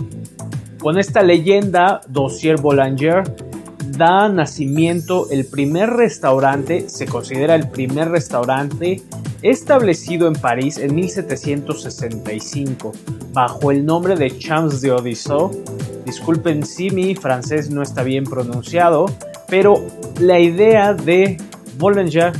Con 0.78 0.98
esta 0.98 1.22
leyenda, 1.22 2.02
Dossier 2.08 2.60
Boulanger 2.60 3.22
da 3.96 4.28
nacimiento 4.28 5.30
el 5.30 5.46
primer 5.46 5.88
restaurante, 5.88 6.90
se 6.90 7.06
considera 7.06 7.54
el 7.54 7.70
primer 7.70 8.10
restaurante 8.10 9.00
establecido 9.40 10.28
en 10.28 10.34
París 10.34 10.76
en 10.76 10.94
1765 10.94 12.92
bajo 13.32 13.70
el 13.70 13.86
nombre 13.86 14.14
de 14.14 14.38
Champs 14.38 14.82
de 14.82 14.92
Odisseau. 14.92 15.50
Disculpen 16.04 16.66
si 16.66 16.90
mi 16.90 17.14
francés 17.14 17.70
no 17.70 17.80
está 17.80 18.02
bien 18.02 18.24
pronunciado, 18.24 19.06
pero 19.48 19.82
la 20.20 20.38
idea 20.38 20.92
de 20.92 21.38
Boulanger 21.78 22.34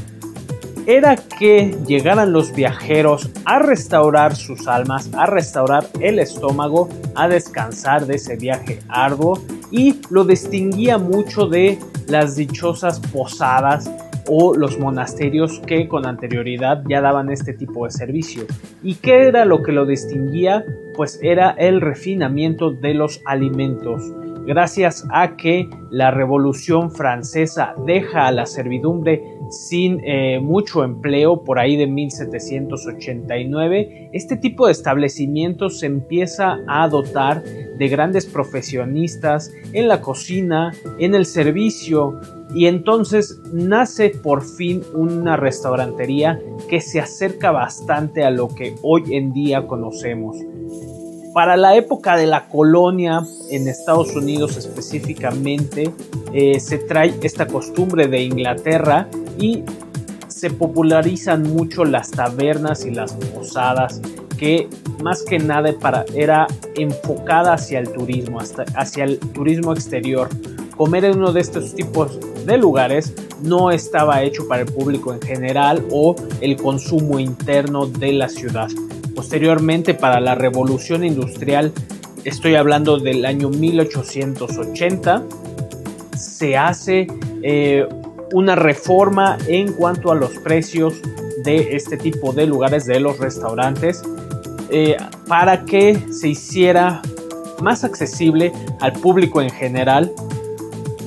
era 0.88 1.16
que 1.16 1.76
llegaran 1.86 2.32
los 2.32 2.54
viajeros 2.54 3.28
a 3.44 3.58
restaurar 3.58 4.34
sus 4.34 4.66
almas, 4.66 5.10
a 5.12 5.26
restaurar 5.26 5.86
el 6.00 6.18
estómago, 6.18 6.88
a 7.14 7.28
descansar 7.28 8.06
de 8.06 8.14
ese 8.14 8.36
viaje 8.36 8.78
arduo 8.88 9.38
y 9.70 10.00
lo 10.08 10.24
distinguía 10.24 10.96
mucho 10.96 11.46
de 11.46 11.78
las 12.06 12.36
dichosas 12.36 13.00
posadas 13.00 13.90
o 14.28 14.54
los 14.54 14.78
monasterios 14.78 15.60
que 15.66 15.88
con 15.88 16.06
anterioridad 16.06 16.82
ya 16.88 17.02
daban 17.02 17.30
este 17.30 17.52
tipo 17.52 17.84
de 17.84 17.90
servicio. 17.90 18.46
¿Y 18.82 18.94
qué 18.94 19.28
era 19.28 19.44
lo 19.44 19.62
que 19.62 19.72
lo 19.72 19.84
distinguía? 19.84 20.64
Pues 20.94 21.20
era 21.22 21.50
el 21.50 21.82
refinamiento 21.82 22.70
de 22.70 22.94
los 22.94 23.20
alimentos 23.26 24.02
gracias 24.48 25.06
a 25.10 25.36
que 25.36 25.70
la 25.90 26.10
Revolución 26.10 26.90
Francesa 26.90 27.74
deja 27.86 28.26
a 28.26 28.32
la 28.32 28.46
servidumbre 28.46 29.22
sin 29.50 30.00
eh, 30.02 30.40
mucho 30.40 30.84
empleo 30.84 31.44
por 31.44 31.58
ahí 31.58 31.76
de 31.76 31.86
1789, 31.86 34.08
este 34.14 34.38
tipo 34.38 34.64
de 34.64 34.72
establecimientos 34.72 35.80
se 35.80 35.86
empieza 35.86 36.60
a 36.66 36.88
dotar 36.88 37.44
de 37.44 37.88
grandes 37.88 38.24
profesionistas 38.24 39.52
en 39.74 39.86
la 39.86 40.00
cocina, 40.00 40.72
en 40.98 41.14
el 41.14 41.26
servicio, 41.26 42.18
y 42.54 42.68
entonces 42.68 43.42
nace 43.52 44.08
por 44.08 44.42
fin 44.42 44.80
una 44.94 45.36
restaurantería 45.36 46.40
que 46.70 46.80
se 46.80 47.00
acerca 47.00 47.50
bastante 47.50 48.24
a 48.24 48.30
lo 48.30 48.48
que 48.48 48.76
hoy 48.82 49.14
en 49.14 49.34
día 49.34 49.66
conocemos. 49.66 50.38
Para 51.32 51.56
la 51.56 51.76
época 51.76 52.16
de 52.16 52.26
la 52.26 52.48
colonia 52.48 53.22
en 53.50 53.68
Estados 53.68 54.14
Unidos 54.16 54.56
específicamente, 54.56 55.92
eh, 56.32 56.58
se 56.58 56.78
trae 56.78 57.14
esta 57.22 57.46
costumbre 57.46 58.08
de 58.08 58.22
Inglaterra 58.22 59.08
y 59.38 59.62
se 60.28 60.50
popularizan 60.50 61.42
mucho 61.42 61.84
las 61.84 62.10
tabernas 62.10 62.84
y 62.84 62.90
las 62.90 63.12
posadas 63.12 64.00
que 64.36 64.68
más 65.02 65.22
que 65.22 65.38
nada 65.38 65.72
para, 65.78 66.04
era 66.14 66.46
enfocada 66.76 67.54
hacia 67.54 67.80
el 67.80 67.92
turismo, 67.92 68.38
hacia 68.74 69.04
el 69.04 69.18
turismo 69.18 69.72
exterior. 69.72 70.28
Comer 70.76 71.04
en 71.04 71.18
uno 71.18 71.32
de 71.32 71.40
estos 71.40 71.74
tipos 71.74 72.18
de 72.46 72.56
lugares 72.56 73.12
no 73.42 73.70
estaba 73.70 74.22
hecho 74.22 74.46
para 74.48 74.62
el 74.62 74.72
público 74.72 75.12
en 75.12 75.20
general 75.20 75.84
o 75.90 76.14
el 76.40 76.56
consumo 76.56 77.18
interno 77.18 77.86
de 77.86 78.12
la 78.12 78.28
ciudad. 78.28 78.68
Posteriormente, 79.18 79.94
para 79.94 80.20
la 80.20 80.36
revolución 80.36 81.04
industrial, 81.04 81.72
estoy 82.22 82.54
hablando 82.54 83.00
del 83.00 83.26
año 83.26 83.48
1880, 83.48 85.24
se 86.16 86.56
hace 86.56 87.08
eh, 87.42 87.84
una 88.32 88.54
reforma 88.54 89.36
en 89.48 89.72
cuanto 89.72 90.12
a 90.12 90.14
los 90.14 90.30
precios 90.38 91.02
de 91.42 91.74
este 91.74 91.96
tipo 91.96 92.32
de 92.32 92.46
lugares, 92.46 92.86
de 92.86 93.00
los 93.00 93.18
restaurantes, 93.18 94.04
eh, 94.70 94.96
para 95.26 95.64
que 95.64 96.00
se 96.12 96.28
hiciera 96.28 97.02
más 97.60 97.82
accesible 97.82 98.52
al 98.78 98.92
público 98.92 99.42
en 99.42 99.50
general. 99.50 100.12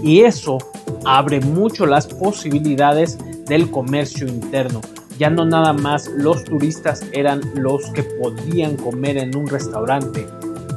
Y 0.04 0.20
eso 0.24 0.58
abre 1.06 1.40
mucho 1.40 1.86
las 1.86 2.08
posibilidades 2.08 3.18
del 3.46 3.72
comercio 3.72 4.28
interno 4.28 4.82
ya 5.22 5.30
no 5.30 5.46
nada 5.46 5.72
más 5.72 6.08
los 6.08 6.44
turistas 6.44 7.06
eran 7.12 7.42
los 7.54 7.86
que 7.92 8.02
podían 8.02 8.76
comer 8.76 9.18
en 9.18 9.36
un 9.36 9.48
restaurante. 9.48 10.26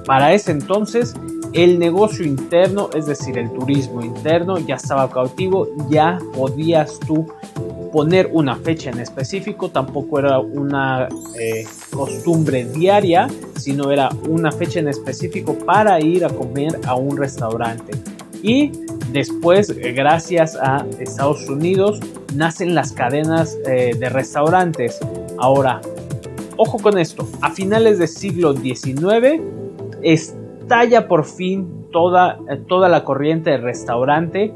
Para 0.04 0.34
ese 0.34 0.50
entonces 0.52 1.14
el 1.54 1.78
negocio 1.78 2.26
interno, 2.26 2.90
es 2.94 3.06
decir, 3.06 3.38
el 3.38 3.50
turismo 3.50 4.04
interno 4.04 4.58
ya 4.58 4.74
estaba 4.74 5.08
cautivo, 5.08 5.68
ya 5.88 6.18
podías 6.34 7.00
tú 7.00 7.26
poner 7.90 8.28
una 8.34 8.56
fecha 8.56 8.90
en 8.90 9.00
específico, 9.00 9.70
tampoco 9.70 10.18
era 10.18 10.38
una 10.40 11.08
eh, 11.40 11.66
costumbre 11.90 12.66
diaria, 12.66 13.28
sino 13.56 13.90
era 13.90 14.10
una 14.28 14.52
fecha 14.52 14.78
en 14.78 14.88
específico 14.88 15.54
para 15.54 15.98
ir 16.02 16.22
a 16.22 16.28
comer 16.28 16.80
a 16.84 16.96
un 16.96 17.16
restaurante. 17.16 17.92
Y 18.42 18.72
después, 19.14 19.70
eh, 19.70 19.92
gracias 19.92 20.56
a 20.56 20.84
Estados 20.98 21.48
Unidos, 21.48 22.00
nacen 22.34 22.74
las 22.74 22.92
cadenas 22.92 23.56
eh, 23.66 23.94
de 23.96 24.08
restaurantes. 24.08 24.98
Ahora, 25.38 25.80
ojo 26.56 26.78
con 26.80 26.98
esto, 26.98 27.26
a 27.40 27.50
finales 27.52 28.00
del 28.00 28.08
siglo 28.08 28.54
XIX 28.54 29.40
estalla 30.02 31.06
por 31.06 31.24
fin 31.24 31.86
toda, 31.92 32.40
eh, 32.50 32.56
toda 32.68 32.88
la 32.88 33.04
corriente 33.04 33.50
de 33.50 33.58
restaurante, 33.58 34.52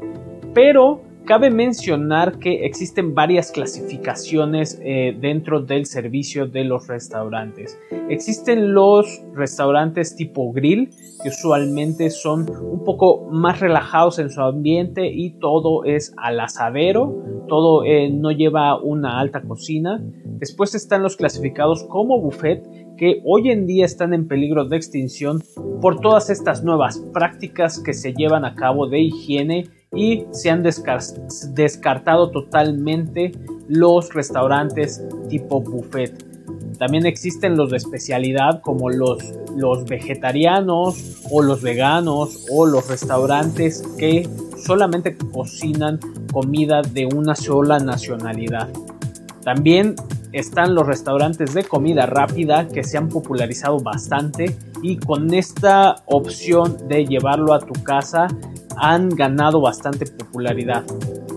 pero 0.53 1.01
Cabe 1.29 1.51
mencionar 1.51 2.39
que 2.39 2.65
existen 2.65 3.13
varias 3.13 3.51
clasificaciones 3.51 4.81
eh, 4.83 5.15
dentro 5.21 5.61
del 5.61 5.85
servicio 5.85 6.47
de 6.47 6.63
los 6.63 6.87
restaurantes. 6.87 7.77
Existen 8.09 8.73
los 8.73 9.21
restaurantes 9.35 10.15
tipo 10.15 10.51
grill, 10.51 10.89
que 11.21 11.29
usualmente 11.29 12.09
son 12.09 12.49
un 12.49 12.83
poco 12.83 13.27
más 13.29 13.59
relajados 13.59 14.17
en 14.17 14.31
su 14.31 14.41
ambiente 14.41 15.05
y 15.05 15.37
todo 15.37 15.83
es 15.83 16.15
al 16.17 16.39
asadero, 16.39 17.45
todo 17.47 17.83
eh, 17.83 18.09
no 18.09 18.31
lleva 18.31 18.81
una 18.81 19.19
alta 19.19 19.43
cocina. 19.43 20.03
Después 20.25 20.73
están 20.73 21.03
los 21.03 21.15
clasificados 21.15 21.83
como 21.83 22.19
buffet, 22.19 22.67
que 22.97 23.21
hoy 23.23 23.51
en 23.51 23.67
día 23.67 23.85
están 23.85 24.15
en 24.15 24.27
peligro 24.27 24.65
de 24.65 24.77
extinción 24.77 25.43
por 25.79 26.01
todas 26.01 26.31
estas 26.31 26.63
nuevas 26.63 26.97
prácticas 27.13 27.79
que 27.79 27.93
se 27.93 28.13
llevan 28.13 28.45
a 28.45 28.55
cabo 28.55 28.87
de 28.87 29.01
higiene 29.01 29.65
y 29.93 30.25
se 30.31 30.49
han 30.49 30.63
descartado 30.63 32.29
totalmente 32.31 33.31
los 33.67 34.13
restaurantes 34.13 35.03
tipo 35.29 35.61
buffet. 35.61 36.25
También 36.77 37.05
existen 37.05 37.57
los 37.57 37.71
de 37.71 37.77
especialidad 37.77 38.61
como 38.61 38.89
los, 38.89 39.21
los 39.55 39.85
vegetarianos 39.85 41.21
o 41.29 41.41
los 41.41 41.61
veganos 41.61 42.45
o 42.51 42.65
los 42.65 42.87
restaurantes 42.87 43.83
que 43.97 44.27
solamente 44.63 45.17
cocinan 45.17 45.99
comida 46.31 46.81
de 46.81 47.05
una 47.05 47.35
sola 47.35 47.79
nacionalidad. 47.79 48.69
También 49.43 49.95
están 50.31 50.75
los 50.75 50.85
restaurantes 50.85 51.53
de 51.53 51.63
comida 51.63 52.05
rápida 52.05 52.67
que 52.67 52.83
se 52.83 52.97
han 52.97 53.09
popularizado 53.09 53.79
bastante 53.79 54.57
y 54.81 54.97
con 54.97 55.33
esta 55.33 55.95
opción 56.05 56.87
de 56.87 57.05
llevarlo 57.05 57.53
a 57.53 57.59
tu 57.59 57.73
casa 57.83 58.27
han 58.77 59.09
ganado 59.09 59.61
bastante 59.61 60.05
popularidad. 60.05 60.83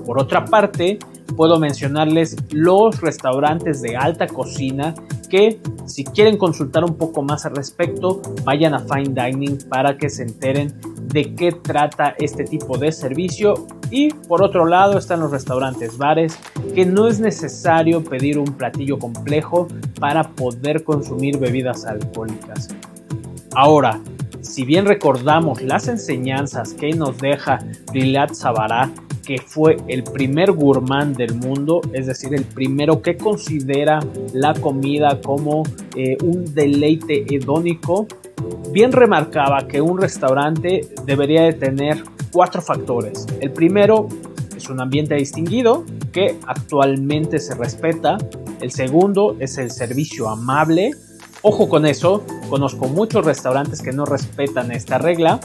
Por 0.04 0.20
otra 0.20 0.44
parte, 0.44 0.98
puedo 1.36 1.58
mencionarles 1.58 2.36
los 2.50 3.00
restaurantes 3.00 3.82
de 3.82 3.96
alta 3.96 4.26
cocina 4.26 4.94
que 5.32 5.60
si 5.86 6.04
quieren 6.04 6.36
consultar 6.36 6.84
un 6.84 6.96
poco 6.96 7.22
más 7.22 7.46
al 7.46 7.56
respecto, 7.56 8.20
vayan 8.44 8.74
a 8.74 8.80
Fine 8.80 9.14
Dining 9.14 9.58
para 9.68 9.96
que 9.96 10.10
se 10.10 10.24
enteren 10.24 10.74
de 11.08 11.34
qué 11.34 11.52
trata 11.52 12.14
este 12.18 12.44
tipo 12.44 12.76
de 12.76 12.92
servicio. 12.92 13.66
Y 13.90 14.10
por 14.10 14.42
otro 14.42 14.66
lado 14.66 14.98
están 14.98 15.20
los 15.20 15.30
restaurantes 15.30 15.96
bares, 15.96 16.38
que 16.74 16.84
no 16.84 17.08
es 17.08 17.18
necesario 17.18 18.04
pedir 18.04 18.38
un 18.38 18.52
platillo 18.52 18.98
complejo 18.98 19.68
para 19.98 20.22
poder 20.22 20.84
consumir 20.84 21.38
bebidas 21.38 21.86
alcohólicas. 21.86 22.68
Ahora, 23.54 24.00
si 24.42 24.64
bien 24.64 24.84
recordamos 24.84 25.62
las 25.62 25.88
enseñanzas 25.88 26.74
que 26.74 26.90
nos 26.90 27.16
deja 27.18 27.58
Lilat 27.94 28.34
Sabará, 28.34 28.90
que 29.24 29.38
fue 29.38 29.76
el 29.88 30.02
primer 30.02 30.52
gourmand 30.52 31.16
del 31.16 31.34
mundo, 31.34 31.80
es 31.92 32.06
decir, 32.06 32.34
el 32.34 32.44
primero 32.44 33.02
que 33.02 33.16
considera 33.16 34.00
la 34.32 34.54
comida 34.54 35.20
como 35.20 35.62
eh, 35.96 36.16
un 36.22 36.54
deleite 36.54 37.24
hedónico, 37.34 38.06
bien 38.72 38.92
remarcaba 38.92 39.66
que 39.68 39.80
un 39.80 40.00
restaurante 40.00 40.80
debería 41.04 41.42
de 41.42 41.52
tener 41.52 42.02
cuatro 42.32 42.60
factores. 42.60 43.26
El 43.40 43.52
primero 43.52 44.08
es 44.56 44.68
un 44.68 44.80
ambiente 44.80 45.14
distinguido 45.14 45.84
que 46.12 46.38
actualmente 46.46 47.38
se 47.38 47.54
respeta. 47.54 48.16
El 48.60 48.70
segundo 48.70 49.36
es 49.38 49.58
el 49.58 49.70
servicio 49.70 50.28
amable 50.28 50.92
Ojo 51.44 51.68
con 51.68 51.86
eso, 51.86 52.24
conozco 52.48 52.86
muchos 52.86 53.24
restaurantes 53.24 53.82
que 53.82 53.90
no 53.90 54.04
respetan 54.04 54.70
esta 54.70 54.98
regla. 54.98 55.40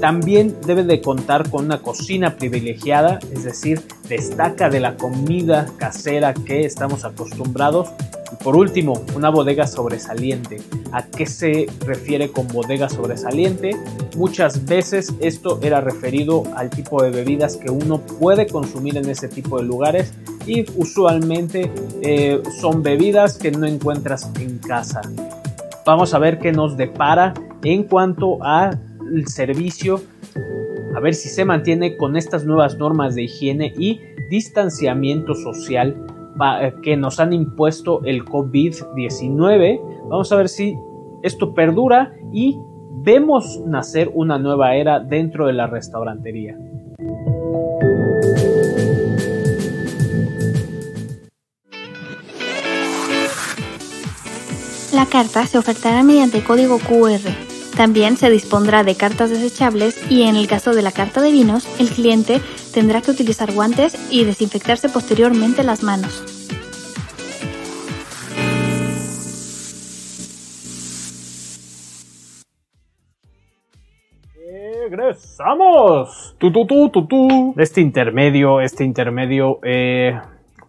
También 0.00 0.56
debe 0.66 0.82
de 0.82 1.00
contar 1.00 1.50
con 1.50 1.66
una 1.66 1.82
cocina 1.82 2.36
privilegiada, 2.36 3.18
es 3.32 3.44
decir, 3.44 3.82
destaca 4.08 4.70
de 4.70 4.80
la 4.80 4.96
comida 4.96 5.66
casera 5.78 6.32
que 6.32 6.64
estamos 6.64 7.04
acostumbrados 7.04 7.90
por 8.42 8.56
último, 8.56 9.02
una 9.14 9.28
bodega 9.28 9.66
sobresaliente. 9.66 10.62
¿A 10.92 11.02
qué 11.02 11.26
se 11.26 11.66
refiere 11.84 12.30
con 12.30 12.46
bodega 12.48 12.88
sobresaliente? 12.88 13.76
Muchas 14.16 14.64
veces 14.64 15.12
esto 15.20 15.58
era 15.62 15.80
referido 15.80 16.44
al 16.54 16.70
tipo 16.70 17.02
de 17.02 17.10
bebidas 17.10 17.56
que 17.56 17.70
uno 17.70 17.98
puede 17.98 18.46
consumir 18.46 18.96
en 18.96 19.10
ese 19.10 19.28
tipo 19.28 19.58
de 19.58 19.64
lugares 19.64 20.14
y 20.46 20.64
usualmente 20.76 21.70
eh, 22.02 22.40
son 22.60 22.82
bebidas 22.82 23.36
que 23.36 23.50
no 23.50 23.66
encuentras 23.66 24.30
en 24.38 24.58
casa. 24.58 25.02
Vamos 25.84 26.14
a 26.14 26.18
ver 26.18 26.38
qué 26.38 26.52
nos 26.52 26.76
depara 26.76 27.34
en 27.62 27.82
cuanto 27.82 28.42
al 29.10 29.26
servicio 29.26 30.00
a 30.94 31.00
ver 31.00 31.14
si 31.14 31.28
se 31.28 31.44
mantiene 31.44 31.96
con 31.96 32.16
estas 32.16 32.44
nuevas 32.44 32.76
normas 32.78 33.14
de 33.14 33.22
higiene 33.22 33.72
y 33.78 34.00
distanciamiento 34.28 35.34
social 35.34 35.96
que 36.82 36.96
nos 36.96 37.20
han 37.20 37.32
impuesto 37.32 38.02
el 38.04 38.24
COVID-19. 38.24 40.08
Vamos 40.08 40.32
a 40.32 40.36
ver 40.36 40.48
si 40.48 40.74
esto 41.22 41.54
perdura 41.54 42.14
y 42.32 42.56
vemos 43.02 43.60
nacer 43.66 44.10
una 44.14 44.38
nueva 44.38 44.74
era 44.74 45.00
dentro 45.00 45.46
de 45.46 45.52
la 45.52 45.66
restaurantería. 45.66 46.56
La 54.94 55.06
carta 55.06 55.46
se 55.46 55.58
ofertará 55.58 56.02
mediante 56.02 56.42
código 56.42 56.78
QR. 56.78 57.49
También 57.80 58.18
se 58.18 58.28
dispondrá 58.28 58.84
de 58.84 58.94
cartas 58.94 59.30
desechables 59.30 59.98
y 60.10 60.24
en 60.24 60.36
el 60.36 60.46
caso 60.46 60.74
de 60.74 60.82
la 60.82 60.92
carta 60.92 61.22
de 61.22 61.32
vinos, 61.32 61.66
el 61.80 61.88
cliente 61.88 62.42
tendrá 62.74 63.00
que 63.00 63.10
utilizar 63.10 63.52
guantes 63.52 63.96
y 64.10 64.24
desinfectarse 64.24 64.90
posteriormente 64.90 65.64
las 65.64 65.82
manos. 65.82 66.22
regresamos. 74.90 76.36
Tu, 76.36 76.52
tu, 76.52 76.66
tu, 76.90 77.54
este 77.56 77.80
intermedio, 77.80 78.60
este 78.60 78.84
intermedio, 78.84 79.58
eh, 79.62 80.20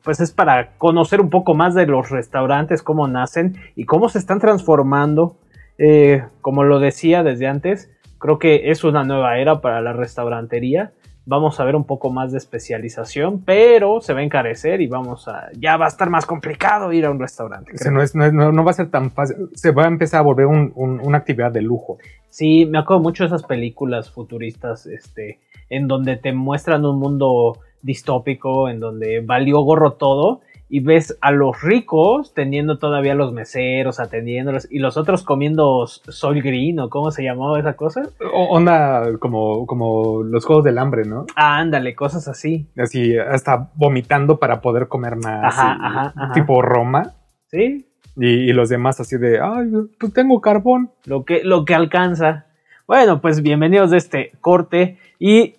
pues 0.02 0.22
es 0.22 0.32
para 0.32 0.78
conocer 0.78 1.20
un 1.20 1.30
poco 1.30 1.56
más 1.56 1.76
de 1.76 1.88
los 1.88 2.10
restaurantes, 2.10 2.82
cómo 2.82 3.10
nacen 3.10 3.58
y 3.76 3.84
cómo 3.84 4.08
se 4.08 4.18
están 4.18 4.40
transformando. 4.40 5.36
Eh, 5.84 6.24
como 6.42 6.64
lo 6.64 6.80
decía 6.80 7.24
desde 7.24 7.48
antes, 7.48 7.90
creo 8.20 8.38
que 8.38 8.70
es 8.70 8.84
una 8.84 9.04
nueva 9.04 9.40
era 9.40 9.62
para 9.62 9.82
la 9.82 9.94
restaurantería 9.94 10.92
vamos 11.26 11.60
a 11.60 11.66
ver 11.66 11.76
un 11.76 11.86
poco 11.86 12.10
más 12.12 12.32
de 12.32 12.38
especialización, 12.38 13.44
pero 13.44 14.02
se 14.02 14.14
va 14.14 14.20
a 14.20 14.24
encarecer 14.24 14.82
y 14.82 14.88
vamos 14.88 15.28
a, 15.28 15.50
ya 15.58 15.78
va 15.78 15.86
a 15.86 15.88
estar 15.88 16.10
más 16.10 16.26
complicado 16.26 16.92
ir 16.94 17.06
a 17.06 17.12
un 17.12 17.20
restaurante. 17.20 17.74
no, 18.14 18.64
va 18.64 18.72
a 18.72 18.74
ser 18.74 18.90
tan 18.90 19.12
fácil, 19.12 19.50
se 19.54 19.72
va 19.72 19.84
a 19.84 19.88
empezar 19.88 20.20
a 20.20 20.24
volver 20.24 20.46
una 20.46 21.18
actividad 21.18 21.52
de 21.52 21.62
lujo. 21.62 22.00
Sí, 22.30 22.66
me 22.66 22.80
acuerdo 22.80 23.04
mucho 23.04 23.24
de 23.24 23.28
esas 23.28 23.44
películas 23.44 24.10
futuristas, 24.10 24.86
este, 24.86 25.40
en 25.70 25.88
donde 25.88 26.18
te 26.18 26.34
muestran 26.34 26.86
un 26.86 27.00
mundo 27.00 27.60
distópico, 27.82 28.70
en 28.70 28.80
donde 28.80 29.22
valió 29.22 29.60
gorro 29.62 29.94
todo 29.94 30.42
y 30.74 30.80
ves 30.80 31.18
a 31.20 31.32
los 31.32 31.62
ricos 31.62 32.34
teniendo 32.34 32.80
todavía 32.80 33.14
los 33.14 33.34
meseros, 33.34 34.00
atendiéndolos, 34.00 34.70
y 34.72 34.80
los 34.80 34.96
otros 34.96 35.22
comiendo 35.22 35.86
sol 35.86 36.42
green 36.42 36.80
o 36.80 36.90
cómo 36.90 37.12
se 37.12 37.24
llamaba 37.24 37.60
esa 37.60 37.74
cosa. 37.74 38.04
onda 38.32 39.18
como, 39.20 39.68
como 39.68 40.24
los 40.24 40.46
juegos 40.46 40.64
del 40.64 40.78
hambre, 40.78 41.04
¿no? 41.04 41.26
Ah, 41.36 41.58
ándale, 41.58 41.94
cosas 41.94 42.30
así. 42.30 42.70
Así, 42.78 43.18
hasta 43.18 43.70
vomitando 43.76 44.40
para 44.40 44.62
poder 44.62 44.88
comer 44.88 45.18
más. 45.18 45.44
Ajá, 45.60 45.78
ajá, 45.82 46.34
Tipo 46.34 46.62
Roma. 46.62 47.12
Sí. 47.48 47.86
Y, 48.16 48.54
los 48.54 48.70
demás 48.70 48.98
así 49.02 49.18
de, 49.18 49.42
ay, 49.42 49.70
pues 50.00 50.14
tengo 50.14 50.40
carbón. 50.40 50.90
Lo 51.04 51.26
que, 51.26 51.44
lo 51.44 51.66
que 51.66 51.76
alcanza. 51.76 52.46
Bueno, 52.88 53.20
pues 53.20 53.42
bienvenidos 53.42 53.92
de 53.92 53.98
este 53.98 54.32
corte 54.40 54.98
y 55.20 55.56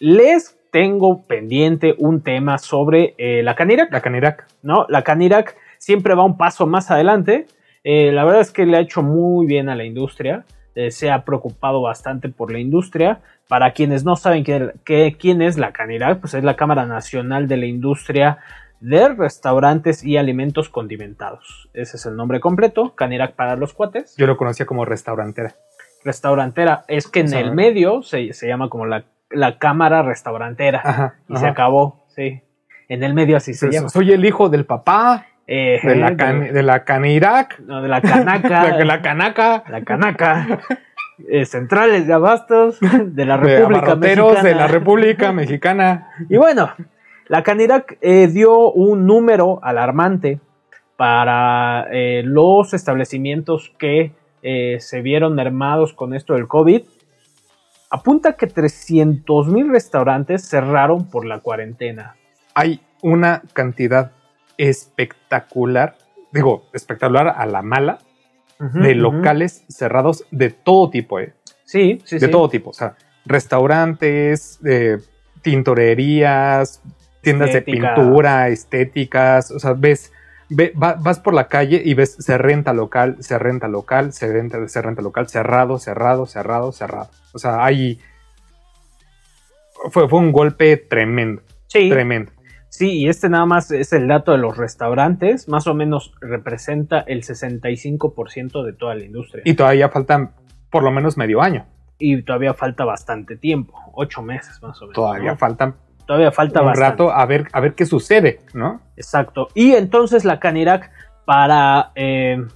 les 0.00 0.55
tengo 0.76 1.22
pendiente 1.22 1.94
un 1.96 2.20
tema 2.20 2.58
sobre 2.58 3.14
eh, 3.16 3.42
la 3.42 3.54
Canirac. 3.54 3.90
La 3.90 4.02
Canirac. 4.02 4.46
¿No? 4.62 4.84
La 4.90 5.00
Canirac 5.00 5.56
siempre 5.78 6.14
va 6.14 6.22
un 6.22 6.36
paso 6.36 6.66
más 6.66 6.90
adelante. 6.90 7.46
Eh, 7.82 8.12
la 8.12 8.26
verdad 8.26 8.42
es 8.42 8.50
que 8.50 8.66
le 8.66 8.76
ha 8.76 8.80
hecho 8.80 9.02
muy 9.02 9.46
bien 9.46 9.70
a 9.70 9.74
la 9.74 9.84
industria. 9.84 10.44
Eh, 10.74 10.90
se 10.90 11.10
ha 11.10 11.24
preocupado 11.24 11.80
bastante 11.80 12.28
por 12.28 12.52
la 12.52 12.58
industria. 12.58 13.20
Para 13.48 13.72
quienes 13.72 14.04
no 14.04 14.16
saben 14.16 14.44
quién 14.44 15.40
es 15.40 15.56
la 15.56 15.72
Canirac, 15.72 16.20
pues 16.20 16.34
es 16.34 16.44
la 16.44 16.56
Cámara 16.56 16.84
Nacional 16.84 17.48
de 17.48 17.56
la 17.56 17.64
Industria 17.64 18.36
de 18.78 19.08
Restaurantes 19.08 20.04
y 20.04 20.18
Alimentos 20.18 20.68
Condimentados. 20.68 21.70
Ese 21.72 21.96
es 21.96 22.04
el 22.04 22.16
nombre 22.16 22.38
completo, 22.38 22.94
Canirac 22.94 23.34
para 23.34 23.56
los 23.56 23.72
cuates. 23.72 24.14
Yo 24.18 24.26
lo 24.26 24.36
conocía 24.36 24.66
como 24.66 24.84
restaurantera. 24.84 25.54
Restaurantera, 26.04 26.84
es 26.86 27.08
que 27.08 27.20
en 27.20 27.32
el 27.32 27.54
medio 27.54 28.02
se, 28.02 28.34
se 28.34 28.46
llama 28.46 28.68
como 28.68 28.84
la 28.84 29.06
la 29.30 29.58
cámara 29.58 30.02
restaurantera. 30.02 31.14
y 31.28 31.36
se 31.36 31.46
acabó, 31.46 32.04
sí. 32.08 32.42
En 32.88 33.02
el 33.02 33.14
medio 33.14 33.36
así 33.36 33.54
se 33.54 33.70
llama. 33.70 33.88
Soy 33.88 34.12
el 34.12 34.24
hijo 34.24 34.48
del 34.48 34.64
papá. 34.64 35.26
Eh, 35.48 35.80
de, 35.82 35.94
la 35.94 36.10
de 36.10 36.62
la 36.62 36.84
Canirac. 36.84 37.60
No, 37.60 37.80
de 37.80 37.88
la 37.88 38.00
Canaca. 38.00 38.76
de 38.78 38.84
la 38.84 39.00
Canaca. 39.00 39.64
La 39.68 39.82
Canaca. 39.82 40.60
Eh, 41.28 41.46
centrales 41.46 42.06
de 42.06 42.12
abastos 42.12 42.78
de 42.80 43.24
la 43.24 43.36
República 43.36 43.94
de 43.94 44.16
Mexicana. 44.16 44.42
de 44.42 44.54
la 44.54 44.66
República 44.66 45.32
Mexicana. 45.32 46.10
Y 46.28 46.36
bueno, 46.36 46.70
la 47.28 47.42
Canirac 47.42 47.96
eh, 48.00 48.26
dio 48.28 48.70
un 48.72 49.06
número 49.06 49.60
alarmante 49.62 50.40
para 50.96 51.86
los 52.24 52.72
establecimientos 52.72 53.72
que 53.78 54.12
se 54.42 55.02
vieron 55.02 55.34
mermados 55.34 55.92
con 55.92 56.14
esto 56.14 56.34
del 56.34 56.48
COVID 56.48 56.82
apunta 57.96 58.34
que 58.34 58.46
300 58.46 59.48
mil 59.48 59.68
restaurantes 59.70 60.48
cerraron 60.48 61.08
por 61.08 61.24
la 61.24 61.40
cuarentena. 61.40 62.16
Hay 62.54 62.80
una 63.02 63.42
cantidad 63.52 64.12
espectacular, 64.58 65.96
digo, 66.32 66.64
espectacular 66.72 67.28
a 67.36 67.46
la 67.46 67.62
mala, 67.62 67.98
de 68.58 68.94
locales 68.94 69.66
cerrados 69.68 70.24
de 70.30 70.48
todo 70.48 70.88
tipo, 70.88 71.20
¿eh? 71.20 71.34
Sí, 71.64 72.00
sí, 72.04 72.18
De 72.18 72.28
todo 72.28 72.48
tipo, 72.48 72.70
o 72.70 72.72
sea, 72.72 72.96
restaurantes, 73.26 74.58
eh, 74.64 74.96
tintorerías, 75.42 76.80
tiendas 77.20 77.52
de 77.52 77.60
pintura, 77.60 78.48
estéticas, 78.48 79.50
o 79.50 79.58
sea, 79.58 79.74
ves 79.74 80.10
vas 80.48 81.20
por 81.20 81.34
la 81.34 81.48
calle 81.48 81.82
y 81.84 81.94
ves 81.94 82.16
se 82.18 82.38
renta 82.38 82.72
local, 82.72 83.16
se 83.20 83.38
renta 83.38 83.68
local, 83.68 84.12
se 84.12 84.32
renta, 84.32 84.66
se 84.68 84.82
renta 84.82 85.02
local, 85.02 85.28
cerrado, 85.28 85.78
cerrado, 85.78 86.26
cerrado, 86.26 86.72
cerrado. 86.72 87.10
O 87.32 87.38
sea, 87.38 87.64
hay. 87.64 87.98
Fue, 89.90 90.08
fue 90.08 90.18
un 90.18 90.32
golpe 90.32 90.76
tremendo. 90.76 91.42
Sí. 91.66 91.90
Tremendo. 91.90 92.32
Sí, 92.68 92.92
y 92.98 93.08
este 93.08 93.30
nada 93.30 93.46
más 93.46 93.70
es 93.70 93.94
el 93.94 94.06
dato 94.06 94.32
de 94.32 94.38
los 94.38 94.56
restaurantes, 94.56 95.48
más 95.48 95.66
o 95.66 95.72
menos 95.72 96.12
representa 96.20 97.00
el 97.00 97.22
65% 97.22 98.62
de 98.62 98.72
toda 98.74 98.94
la 98.94 99.04
industria. 99.04 99.42
Y 99.46 99.54
todavía 99.54 99.88
faltan 99.88 100.32
por 100.70 100.82
lo 100.82 100.90
menos 100.90 101.16
medio 101.16 101.40
año. 101.40 101.64
Y 101.98 102.20
todavía 102.20 102.52
falta 102.52 102.84
bastante 102.84 103.36
tiempo, 103.36 103.72
ocho 103.94 104.20
meses 104.20 104.60
más 104.62 104.76
o 104.82 104.84
menos. 104.84 104.94
Todavía 104.94 105.36
faltan 105.36 105.74
Todavía 106.06 106.30
falta 106.30 106.62
un 106.62 106.74
rato 106.74 107.10
a 107.10 107.26
ver, 107.26 107.48
a 107.52 107.60
ver 107.60 107.74
qué 107.74 107.84
sucede, 107.84 108.40
¿no? 108.54 108.80
Exacto. 108.96 109.48
Y 109.54 109.72
entonces 109.72 110.24
la 110.24 110.38
Canirac 110.38 110.90
para 111.24 111.90
eh, 111.96 112.46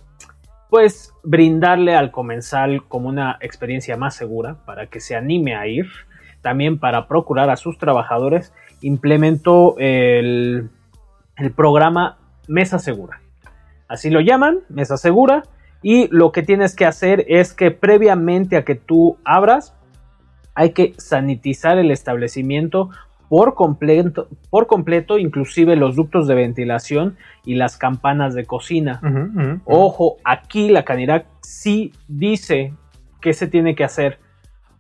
pues 0.70 1.12
brindarle 1.24 1.96
al 1.96 2.12
comensal 2.12 2.84
como 2.86 3.08
una 3.08 3.38
experiencia 3.40 3.96
más 3.96 4.14
segura 4.14 4.56
para 4.64 4.86
que 4.86 5.00
se 5.00 5.16
anime 5.16 5.56
a 5.56 5.66
ir, 5.66 5.86
también 6.42 6.78
para 6.78 7.08
procurar 7.08 7.50
a 7.50 7.56
sus 7.56 7.76
trabajadores, 7.76 8.54
implementó 8.80 9.74
el, 9.78 10.70
el 11.36 11.50
programa 11.50 12.18
Mesa 12.46 12.78
Segura. 12.78 13.20
Así 13.88 14.10
lo 14.10 14.20
llaman, 14.20 14.60
Mesa 14.68 14.96
Segura. 14.96 15.42
Y 15.82 16.06
lo 16.08 16.30
que 16.30 16.42
tienes 16.42 16.76
que 16.76 16.86
hacer 16.86 17.24
es 17.26 17.52
que 17.52 17.72
previamente 17.72 18.56
a 18.56 18.64
que 18.64 18.76
tú 18.76 19.18
abras, 19.24 19.74
hay 20.54 20.70
que 20.70 20.94
sanitizar 20.98 21.78
el 21.78 21.90
establecimiento 21.90 22.90
por 23.30 23.54
completo, 23.54 24.26
por 24.50 24.66
completo, 24.66 25.16
inclusive 25.16 25.76
los 25.76 25.94
ductos 25.94 26.26
de 26.26 26.34
ventilación 26.34 27.16
y 27.46 27.54
las 27.54 27.76
campanas 27.76 28.34
de 28.34 28.44
cocina. 28.44 29.00
Ojo, 29.66 30.16
aquí 30.24 30.68
la 30.68 30.82
Canirac 30.82 31.26
sí 31.40 31.92
dice 32.08 32.74
qué 33.20 33.32
se 33.32 33.46
tiene 33.46 33.76
que 33.76 33.84
hacer. 33.84 34.18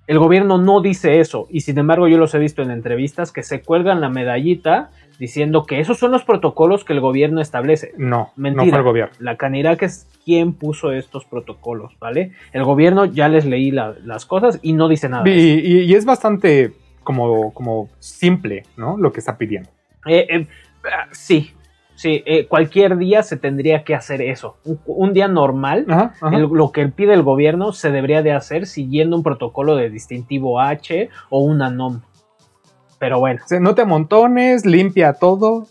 El 0.08 0.18
gobierno 0.18 0.58
no 0.58 0.80
dice 0.80 1.20
eso 1.20 1.46
y 1.48 1.60
sin 1.60 1.78
embargo 1.78 2.08
yo 2.08 2.18
los 2.18 2.34
he 2.34 2.40
visto 2.40 2.60
en 2.60 2.72
entrevistas 2.72 3.30
que 3.30 3.44
se 3.44 3.62
cuelgan 3.62 4.00
la 4.00 4.08
medallita 4.08 4.90
diciendo 5.20 5.64
que 5.64 5.78
esos 5.78 6.00
son 6.00 6.10
los 6.10 6.24
protocolos 6.24 6.82
que 6.82 6.92
el 6.92 7.00
gobierno 7.00 7.40
establece. 7.40 7.92
No, 7.98 8.32
mentira. 8.34 8.64
No 8.64 8.70
fue 8.70 8.78
el 8.78 8.84
gobierno. 8.84 9.14
La 9.20 9.36
Canirac 9.36 9.80
es 9.84 10.08
quien 10.24 10.54
puso 10.54 10.90
estos 10.90 11.24
protocolos, 11.24 11.96
¿vale? 12.00 12.32
El 12.52 12.64
gobierno 12.64 13.04
ya 13.04 13.28
les 13.28 13.44
leí 13.44 13.70
las 13.70 14.26
cosas 14.26 14.58
y 14.60 14.72
no 14.72 14.88
dice 14.88 15.08
nada. 15.08 15.22
y 15.28 15.94
es 15.94 16.04
bastante 16.04 16.72
como, 17.02 17.52
como 17.52 17.88
simple, 17.98 18.64
¿no? 18.76 18.96
Lo 18.96 19.12
que 19.12 19.20
está 19.20 19.36
pidiendo. 19.36 19.70
Eh, 20.06 20.26
eh, 20.28 20.46
sí, 21.12 21.52
sí, 21.94 22.22
eh, 22.26 22.46
cualquier 22.46 22.96
día 22.96 23.22
se 23.22 23.36
tendría 23.36 23.84
que 23.84 23.94
hacer 23.94 24.22
eso. 24.22 24.56
Un, 24.86 25.12
día 25.12 25.28
normal, 25.28 25.86
lo 26.50 26.72
que 26.72 26.86
pide 26.88 27.14
el 27.14 27.22
gobierno 27.22 27.72
se 27.72 27.90
debería 27.90 28.22
de 28.22 28.32
hacer 28.32 28.66
siguiendo 28.66 29.16
un 29.16 29.22
protocolo 29.22 29.76
de 29.76 29.90
distintivo 29.90 30.60
H 30.60 31.08
o 31.28 31.40
una 31.40 31.70
NOM. 31.70 32.02
Pero 32.98 33.18
bueno. 33.18 33.40
no 33.60 33.74
te 33.74 33.82
amontones, 33.82 34.66
limpia 34.66 35.14
todo, 35.14 35.66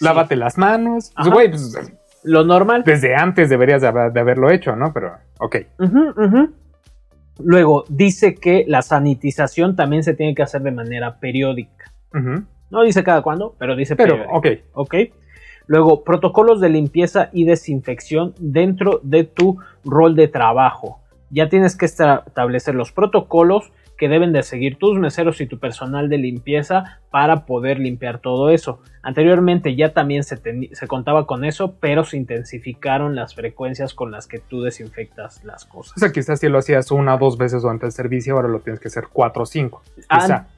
lávate 0.00 0.36
las 0.36 0.56
manos. 0.56 1.12
Pues, 1.16 1.74
pues, 1.74 1.92
lo 2.24 2.44
normal. 2.44 2.82
Desde 2.84 3.14
antes 3.14 3.50
deberías 3.50 3.82
de, 3.82 3.88
haberlo 3.88 4.50
hecho, 4.50 4.76
¿no? 4.76 4.92
Pero, 4.92 5.16
ok. 5.38 5.56
Luego, 7.38 7.84
dice 7.88 8.34
que 8.34 8.64
la 8.68 8.82
sanitización 8.82 9.76
también 9.76 10.02
se 10.02 10.14
tiene 10.14 10.34
que 10.34 10.42
hacer 10.42 10.62
de 10.62 10.70
manera 10.70 11.18
periódica. 11.18 11.92
No 12.70 12.82
dice 12.82 13.04
cada 13.04 13.22
cuándo, 13.22 13.54
pero 13.58 13.76
dice 13.76 13.96
pero, 13.96 14.26
Ok. 14.30 14.46
Ok. 14.74 14.94
Luego, 15.66 16.04
protocolos 16.04 16.60
de 16.60 16.68
limpieza 16.68 17.30
y 17.32 17.44
desinfección 17.44 18.34
dentro 18.38 19.00
de 19.02 19.24
tu 19.24 19.58
rol 19.84 20.16
de 20.16 20.28
trabajo. 20.28 21.00
Ya 21.30 21.48
tienes 21.48 21.76
que 21.76 21.86
establecer 21.86 22.74
los 22.74 22.92
protocolos 22.92 23.72
que 23.96 24.08
deben 24.08 24.32
de 24.32 24.42
seguir 24.42 24.78
tus 24.78 24.98
meseros 24.98 25.40
y 25.40 25.46
tu 25.46 25.58
personal 25.58 26.08
de 26.08 26.18
limpieza 26.18 27.00
para 27.10 27.46
poder 27.46 27.78
limpiar 27.78 28.18
todo 28.18 28.50
eso. 28.50 28.80
Anteriormente 29.02 29.76
ya 29.76 29.92
también 29.92 30.22
se, 30.22 30.38
se, 30.72 30.86
contaba 30.86 31.26
con 31.26 31.44
eso, 31.44 31.76
pero 31.80 32.04
se 32.04 32.16
intensificaron 32.16 33.14
las 33.14 33.34
frecuencias 33.34 33.94
con 33.94 34.10
las 34.10 34.26
que 34.26 34.38
tú 34.38 34.62
desinfectas 34.62 35.44
las 35.44 35.64
cosas. 35.64 35.96
O 35.96 36.00
sea, 36.00 36.12
quizás 36.12 36.40
si 36.40 36.48
lo 36.48 36.58
hacías 36.58 36.90
una 36.90 37.16
o 37.16 37.18
dos 37.18 37.36
veces 37.36 37.62
durante 37.62 37.86
el 37.86 37.92
servicio, 37.92 38.36
ahora 38.36 38.48
lo 38.48 38.60
tienes 38.60 38.80
que 38.80 38.88
hacer 38.88 39.04
cuatro 39.12 39.42
o 39.42 39.46
cinco. 39.46 39.82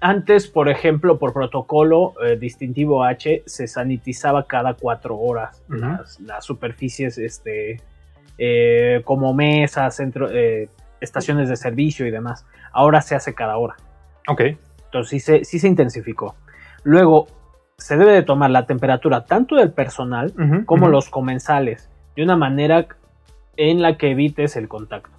antes, 0.01 0.47
por 0.47 0.69
ejemplo, 0.69 1.19
por 1.19 1.33
protocolo 1.33 2.15
eh, 2.25 2.37
distintivo 2.37 3.05
H, 3.05 3.43
se 3.47 3.67
sanitizaba 3.67 4.47
cada 4.47 4.75
cuatro 4.75 5.17
horas 5.17 5.63
las, 5.69 6.45
superficies 6.45 7.19
este, 7.19 7.81
eh, 8.39 9.03
como 9.05 9.33
mesas, 9.35 9.97
centro, 9.97 10.29
eh, 10.31 10.69
estaciones 11.05 11.49
de 11.49 11.57
servicio 11.57 12.07
y 12.07 12.11
demás. 12.11 12.47
Ahora 12.73 13.01
se 13.01 13.15
hace 13.15 13.35
cada 13.35 13.57
hora. 13.57 13.77
Ok. 14.29 14.41
Entonces 14.87 15.11
sí 15.11 15.21
se, 15.21 15.45
sí 15.45 15.59
se 15.59 15.69
intensificó. 15.69 16.35
Luego, 16.83 17.27
se 17.77 17.97
debe 17.97 18.13
de 18.13 18.23
tomar 18.23 18.51
la 18.51 18.67
temperatura 18.67 19.25
tanto 19.25 19.57
del 19.57 19.73
personal 19.73 20.33
como 20.67 20.89
los 20.89 21.09
comensales 21.09 21.91
de 22.17 22.23
una 22.23 22.37
manera 22.37 22.87
en 23.57 23.83
la 23.83 23.97
que 23.97 24.11
evites 24.11 24.57
el 24.57 24.69
contacto. 24.69 25.11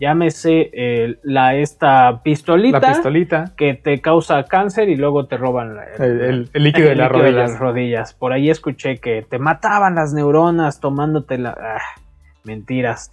Llámese 0.00 0.70
eh, 0.72 1.18
la, 1.22 1.54
esta 1.54 2.22
pistolita, 2.24 2.80
la 2.80 2.88
pistolita 2.88 3.52
que 3.56 3.74
te 3.74 4.00
causa 4.00 4.42
cáncer 4.44 4.88
y 4.88 4.96
luego 4.96 5.26
te 5.26 5.36
roban 5.36 5.76
el, 5.98 6.50
líquido, 6.54 6.88
de, 6.88 6.96
las 6.96 7.58
rodillas. 7.58 8.12
Por 8.12 8.32
ahí 8.32 8.50
escuché 8.50 8.98
que 8.98 9.22
te 9.22 9.38
mataban 9.38 9.94
las 9.94 10.12
neuronas 10.12 10.80
tomándote 10.80 11.38
la... 11.38 11.50
Ah, 11.50 12.00
Mentiras, 12.44 13.10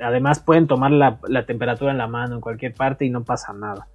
además 0.00 0.40
pueden 0.40 0.66
tomar 0.66 0.90
la, 0.90 1.18
temperatura 1.46 1.92
en 1.92 1.98
la 1.98 2.06
mano 2.06 2.36
en 2.36 2.40
cualquier 2.40 2.74
parte 2.74 3.04
y 3.04 3.10
no 3.10 3.22
pasa 3.24 3.52
nada. 3.52 3.88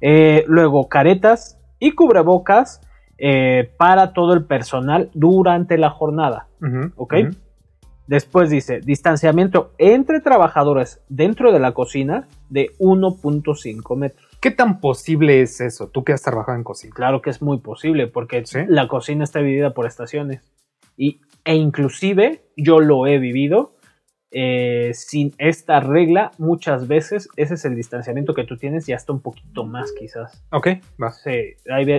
Eh, 0.00 0.44
luego, 0.46 0.88
caretas 0.88 1.58
y 1.78 1.92
cubrebocas 1.92 2.80
eh, 3.16 3.72
para 3.76 4.12
todo 4.12 4.34
el 4.34 4.44
personal 4.44 5.10
durante 5.14 5.78
la 5.78 5.90
jornada. 5.90 6.46
¿Ok? 6.96 7.14
Después 8.08 8.48
dice, 8.48 8.80
distanciamiento 8.80 9.72
entre 9.76 10.20
trabajadores 10.20 11.02
dentro 11.10 11.52
de 11.52 11.60
la 11.60 11.72
cocina 11.72 12.26
de 12.48 12.70
1.5 12.78 13.96
metros. 13.96 14.26
¿Qué 14.40 14.50
tan 14.50 14.80
posible 14.80 15.42
es 15.42 15.60
eso? 15.60 15.88
Tú 15.88 16.04
que 16.04 16.14
has 16.14 16.22
trabajado 16.22 16.56
en 16.56 16.64
cocina. 16.64 16.94
Claro 16.94 17.20
que 17.20 17.28
es 17.28 17.42
muy 17.42 17.58
posible 17.58 18.06
porque 18.06 18.44
la 18.68 18.88
cocina 18.88 19.24
está 19.24 19.40
dividida 19.40 19.74
por 19.74 19.86
estaciones. 19.86 20.40
Y, 20.96 21.20
e 21.44 21.56
inclusive 21.56 22.44
yo 22.56 22.78
lo 22.78 23.06
he 23.06 23.18
vivido 23.18 23.74
eh, 24.30 24.90
sin 24.92 25.32
esta 25.38 25.80
regla, 25.80 26.32
muchas 26.38 26.86
veces 26.86 27.28
ese 27.36 27.54
es 27.54 27.64
el 27.64 27.74
distanciamiento 27.74 28.34
que 28.34 28.44
tú 28.44 28.56
tienes 28.56 28.88
y 28.88 28.92
hasta 28.92 29.12
un 29.12 29.20
poquito 29.20 29.64
más 29.64 29.92
quizás. 29.92 30.44
Ok, 30.50 30.68
va. 31.02 31.12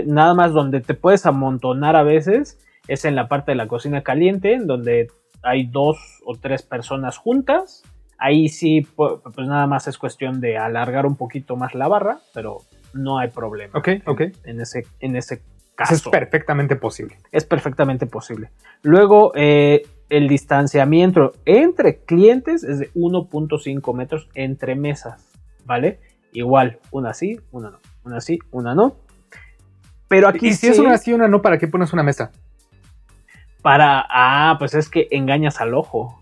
nada 0.05 0.33
más 0.33 0.53
donde 0.53 0.81
te 0.81 0.93
puedes 0.93 1.25
amontonar 1.25 1.95
a 1.95 2.03
veces 2.03 2.59
es 2.87 3.05
en 3.05 3.15
la 3.15 3.27
parte 3.27 3.51
de 3.51 3.55
la 3.55 3.67
cocina 3.67 4.03
caliente, 4.03 4.59
donde 4.61 5.07
hay 5.43 5.67
dos 5.67 5.97
o 6.25 6.35
tres 6.35 6.63
personas 6.63 7.17
juntas. 7.17 7.83
Ahí 8.17 8.49
sí, 8.49 8.81
pues, 8.95 9.21
nada 9.37 9.65
más 9.67 9.87
es 9.87 9.97
cuestión 9.97 10.41
de 10.41 10.57
alargar 10.57 11.05
un 11.05 11.15
poquito 11.15 11.55
más 11.55 11.73
la 11.73 11.87
barra, 11.87 12.19
pero 12.33 12.57
no 12.93 13.17
hay 13.17 13.29
problema. 13.29 13.77
Ok, 13.77 13.89
ok. 14.05 14.21
En, 14.43 14.59
ese, 14.59 14.85
en 14.99 15.15
ese 15.15 15.41
caso. 15.75 15.93
es 15.93 16.03
perfectamente 16.03 16.75
posible. 16.75 17.17
Es 17.31 17.45
perfectamente 17.45 18.07
posible. 18.07 18.49
Luego, 18.81 19.31
eh, 19.35 19.83
el 20.09 20.27
distanciamiento 20.27 21.33
entre 21.45 21.99
clientes 21.99 22.63
es 22.63 22.79
de 22.79 22.91
1.5 22.93 23.93
metros 23.95 24.27
entre 24.33 24.75
mesas, 24.75 25.31
¿vale? 25.65 25.99
Igual, 26.33 26.79
una 26.91 27.13
sí, 27.13 27.39
una 27.51 27.71
no, 27.71 27.79
una 28.03 28.21
sí, 28.21 28.39
una 28.51 28.75
no. 28.75 28.95
Pero 30.07 30.27
aquí 30.27 30.47
¿Y 30.47 30.53
si 30.53 30.67
es 30.67 30.79
una 30.79 30.97
sí, 30.97 31.13
una 31.13 31.27
no, 31.27 31.41
para 31.41 31.57
qué 31.57 31.67
pones 31.67 31.93
una 31.93 32.03
mesa? 32.03 32.31
Para, 33.61 34.05
ah, 34.09 34.55
pues 34.57 34.73
es 34.73 34.89
que 34.89 35.07
engañas 35.11 35.61
al 35.61 35.73
ojo. 35.73 36.19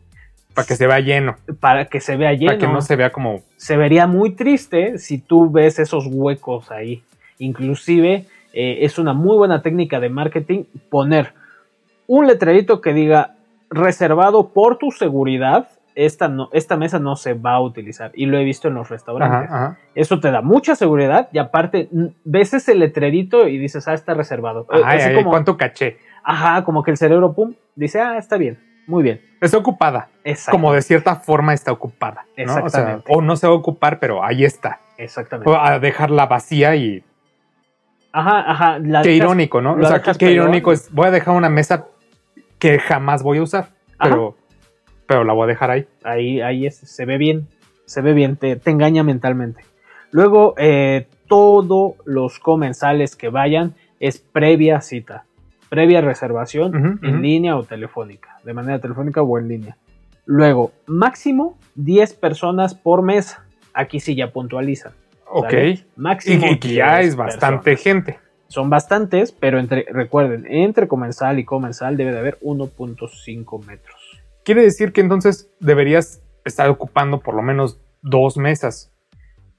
Para 0.53 0.67
que 0.67 0.75
se 0.75 0.87
vea 0.87 0.99
lleno. 0.99 1.35
Para 1.59 1.85
que 1.85 2.01
se 2.01 2.17
vea 2.17 2.33
lleno. 2.33 2.47
Para 2.47 2.57
que 2.57 2.67
no 2.67 2.81
se 2.81 2.95
vea 2.95 3.11
como... 3.11 3.43
Se 3.57 3.77
vería 3.77 4.07
muy 4.07 4.35
triste 4.35 4.97
si 4.97 5.19
tú 5.19 5.49
ves 5.51 5.79
esos 5.79 6.07
huecos 6.07 6.71
ahí. 6.71 7.03
Inclusive 7.37 8.25
eh, 8.53 8.77
es 8.81 8.97
una 8.97 9.13
muy 9.13 9.37
buena 9.37 9.61
técnica 9.61 9.99
de 9.99 10.09
marketing 10.09 10.63
poner 10.89 11.33
un 12.07 12.25
letrerito 12.25 12.81
que 12.81 12.93
diga 12.93 13.36
reservado 13.69 14.49
por 14.49 14.77
tu 14.77 14.91
seguridad, 14.91 15.69
esta, 15.97 16.27
no, 16.27 16.49
esta 16.53 16.77
mesa 16.77 16.99
no 16.99 17.15
se 17.15 17.33
va 17.33 17.53
a 17.53 17.59
utilizar. 17.59 18.11
Y 18.13 18.27
lo 18.27 18.37
he 18.37 18.43
visto 18.43 18.67
en 18.67 18.75
los 18.75 18.89
restaurantes. 18.89 19.49
Eso 19.95 20.19
te 20.19 20.29
da 20.29 20.41
mucha 20.41 20.75
seguridad 20.75 21.29
y 21.31 21.39
aparte 21.39 21.89
ves 22.23 22.53
ese 22.53 22.75
letrerito 22.75 23.47
y 23.47 23.57
dices, 23.57 23.87
ah, 23.87 23.93
está 23.93 24.13
reservado. 24.13 24.67
Ajá, 24.69 25.13
como, 25.15 25.31
¿Cuánto 25.31 25.57
caché? 25.57 25.97
Ajá, 26.23 26.63
como 26.63 26.83
que 26.83 26.91
el 26.91 26.97
cerebro, 26.97 27.33
pum, 27.33 27.55
dice, 27.75 27.99
ah, 27.99 28.17
está 28.17 28.37
bien, 28.37 28.59
muy 28.85 29.01
bien. 29.01 29.21
Está 29.41 29.57
ocupada. 29.57 30.09
Como 30.51 30.71
de 30.71 30.81
cierta 30.83 31.15
forma 31.15 31.53
está 31.53 31.71
ocupada. 31.71 32.25
Exactamente. 32.35 33.05
O, 33.09 33.21
no 33.21 33.35
se 33.35 33.47
va 33.47 33.53
a 33.53 33.55
ocupar, 33.55 33.99
pero 33.99 34.23
ahí 34.23 34.45
está. 34.45 34.79
Exactamente. 34.97 35.49
O 35.49 35.55
a 35.55 35.79
dejarla 35.79 36.27
vacía 36.27 36.75
y... 36.75 37.03
Ajá, 38.11 38.51
ajá. 38.51 38.79
qué 39.03 39.13
irónico, 39.13 39.61
¿no? 39.61 39.73
O 39.73 39.85
sea, 39.85 40.01
qué 40.01 40.31
irónico 40.31 40.71
es, 40.71 40.91
voy 40.91 41.07
a 41.07 41.11
dejar 41.11 41.35
una 41.35 41.49
mesa 41.49 41.87
que 42.59 42.79
jamás 42.79 43.23
voy 43.23 43.37
a 43.39 43.43
usar, 43.43 43.69
pero, 44.01 44.35
pero 45.05 45.23
la 45.23 45.33
voy 45.33 45.45
a 45.45 45.47
dejar 45.47 45.71
ahí. 45.71 45.87
Ahí, 46.03 46.41
ahí 46.41 46.69
se 46.71 47.05
ve 47.05 47.17
bien, 47.17 47.47
se 47.85 48.01
ve 48.01 48.13
bien, 48.13 48.37
te, 48.37 48.59
engaña 48.65 49.03
mentalmente. 49.03 49.63
Luego, 50.11 50.55
eh, 50.57 51.07
todos 51.27 51.95
los 52.05 52.39
comensales 52.39 53.15
que 53.15 53.29
vayan 53.29 53.75
es 53.99 54.19
previa 54.19 54.81
cita, 54.81 55.25
previa 55.69 56.01
reservación 56.01 56.99
en 57.01 57.21
línea 57.21 57.57
o 57.57 57.63
telefónica, 57.63 58.39
de 58.43 58.53
manera 58.53 58.79
telefónica 58.79 59.21
o 59.21 59.37
en 59.37 59.47
línea. 59.47 59.77
Luego, 60.25 60.73
máximo 60.85 61.57
10 61.75 62.13
personas 62.15 62.75
por 62.75 63.01
mes. 63.01 63.37
Aquí 63.73 63.99
sí 63.99 64.15
ya 64.15 64.31
puntualizan. 64.31 64.91
Ok. 65.29 65.53
Máximo. 65.95 66.45
Y, 66.51 66.59
que 66.59 66.73
ya 66.73 67.01
es 67.01 67.15
bastante 67.15 67.75
gente. 67.77 68.19
Son 68.47 68.69
bastantes, 68.69 69.31
pero 69.31 69.59
entre, 69.59 69.85
recuerden, 69.89 70.45
entre 70.49 70.87
comensal 70.87 71.39
y 71.39 71.45
comensal 71.45 71.97
debe 71.97 72.11
de 72.11 72.19
haber 72.19 72.39
1.5 72.39 73.65
metros. 73.65 74.21
Quiere 74.43 74.61
decir 74.61 74.93
que 74.93 75.01
entonces 75.01 75.51
deberías 75.59 76.21
estar 76.45 76.69
ocupando 76.69 77.19
por 77.19 77.35
lo 77.35 77.41
menos 77.41 77.79
dos 78.01 78.37
mesas. 78.37 78.93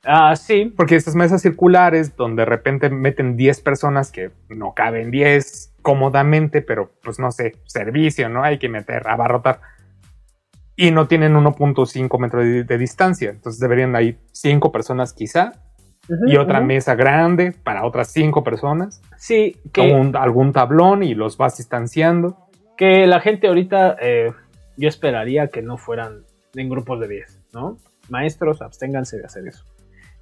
Ah, 0.05 0.35
sí. 0.37 0.73
Porque 0.75 0.97
estas 0.97 1.15
mesas 1.15 1.43
circulares, 1.43 2.17
donde 2.17 2.43
de 2.43 2.47
repente 2.47 2.89
meten 2.89 3.37
10 3.37 3.61
personas 3.61 4.11
que 4.11 4.31
no 4.49 4.73
caben 4.75 5.11
10 5.11 5.75
cómodamente, 5.83 6.63
pero 6.63 6.91
pues 7.03 7.19
no 7.19 7.31
sé, 7.31 7.57
servicio, 7.67 8.29
¿no? 8.29 8.43
Hay 8.43 8.59
que 8.59 8.69
meter, 8.69 9.07
abarrotar. 9.09 9.61
Y 10.77 10.93
no 10.93 11.09
tienen 11.09 11.35
1.5 11.35 12.19
metros 12.19 12.45
de, 12.45 12.65
de, 12.65 12.79
distancia. 12.79 13.31
Entonces 13.31 13.61
deberían 13.61 13.95
ir 14.01 14.19
5 14.33 14.73
personas 14.73 15.13
quizá 15.13 15.53
y 16.27 16.37
otra 16.37 16.61
mesa 16.61 16.95
grande 16.95 17.53
para 17.53 17.85
otras 17.85 18.11
cinco 18.11 18.43
personas. 18.43 19.03
Sí, 19.17 19.57
que 19.73 19.93
algún 20.15 20.53
tablón 20.53 21.03
y 21.03 21.15
los 21.15 21.37
vas 21.37 21.59
distanciando. 21.59 22.37
Que 22.77 23.07
la 23.07 23.21
gente 23.21 23.49
ahorita, 23.49 23.97
eh, 24.01 24.33
yo 24.77 24.89
esperaría 24.89 25.49
que 25.49 25.63
no 25.63 25.77
fueran 25.77 26.23
en 26.55 26.69
grupos 26.69 27.01
de 27.01 27.09
10, 27.09 27.41
¿no? 27.53 27.79
Maestros, 28.09 28.63
absténganse 28.63 29.19
de 29.19 29.25
hacer 29.25 29.47
eso. 29.49 29.65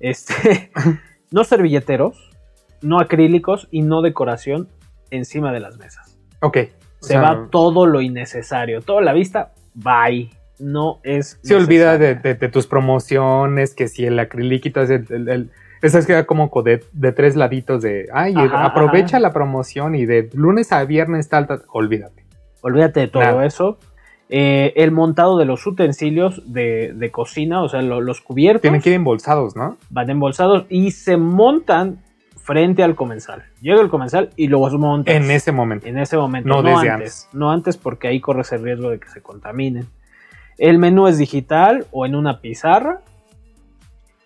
Este, 0.01 0.71
no 1.31 1.45
servilleteros, 1.45 2.31
no 2.83 2.99
acrílicos 2.99 3.69
y 3.71 3.83
no 3.83 4.03
decoración 4.03 4.69
encima 5.11 5.53
de 5.53 5.61
las 5.61 5.79
mesas. 5.79 6.19
Ok. 6.41 6.59
Se 7.01 7.17
va 7.19 7.49
todo 7.53 7.87
lo 7.87 8.01
innecesario. 8.01 8.81
Toda 8.81 9.03
la 9.03 9.13
vista, 9.13 9.53
bye. 9.75 10.31
No 10.59 11.01
es. 11.05 11.39
Se 11.43 11.55
olvida 11.55 11.99
de, 11.99 12.35
tus 12.49 12.67
promociones, 12.67 13.75
que 13.75 13.87
si 13.87 14.07
el 14.07 14.19
acrílico 14.19 14.81
es 14.81 14.91
el 14.91 15.51
esa 15.87 15.99
es 15.99 16.07
que 16.07 16.27
como 16.27 16.51
de, 16.63 16.85
de, 16.93 17.13
tres 17.13 17.37
laditos 17.37 17.83
de, 17.83 18.09
ay, 18.13 18.35
aprovecha 18.37 19.19
la 19.19 19.33
promoción 19.33 19.95
y 19.95 20.07
de 20.07 20.29
lunes 20.33 20.73
a 20.73 20.85
viernes 20.85 21.29
tal, 21.29 21.47
tal 21.47 21.63
olvídate. 21.69 22.25
Olvídate 22.63 23.01
de 23.01 23.09
todo 23.09 23.43
eso. 23.43 23.79
Eh, 24.29 24.73
el 24.77 24.91
montado 24.91 25.39
de 25.39 25.45
los 25.45 25.65
utensilios 25.67 26.43
de, 26.53 27.11
cocina, 27.13 27.63
o 27.63 27.69
sea, 27.69 27.81
los 27.83 28.21
cubiertos. 28.21 28.63
Tienen 28.63 28.81
que 28.81 28.91
ir 28.91 28.97
embolsados, 28.97 29.55
¿no? 29.55 29.77
Van 29.91 30.11
embolsados 30.11 30.67
y 30.69 30.91
se 30.91 31.17
montan 31.17 32.03
frente 32.35 32.83
al 32.83 32.95
comensal. 32.95 33.45
Llega 33.61 33.81
el 33.81 33.89
comensal 33.89 34.31
y 34.37 34.49
los 34.49 34.73
montan. 34.75 35.15
En 35.15 35.31
ese 35.31 35.53
momento. 35.53 35.87
En 35.87 35.99
ese 35.99 36.17
momento. 36.17 36.49
No, 36.49 36.63
desde 36.63 36.91
antes, 36.91 37.29
No 37.33 37.51
antes 37.51 37.77
porque 37.77 38.09
ahí 38.09 38.21
corres 38.21 38.51
el 38.53 38.63
riesgo 38.63 38.91
de 38.91 38.99
que 38.99 39.09
se 39.09 39.23
contaminen. 39.23 39.87
El 40.59 40.79
menú 40.79 41.07
es 41.07 41.19
digital 41.19 41.87
o 41.91 42.07
en 42.07 42.15
una 42.15 42.41
pizarra 42.41 43.03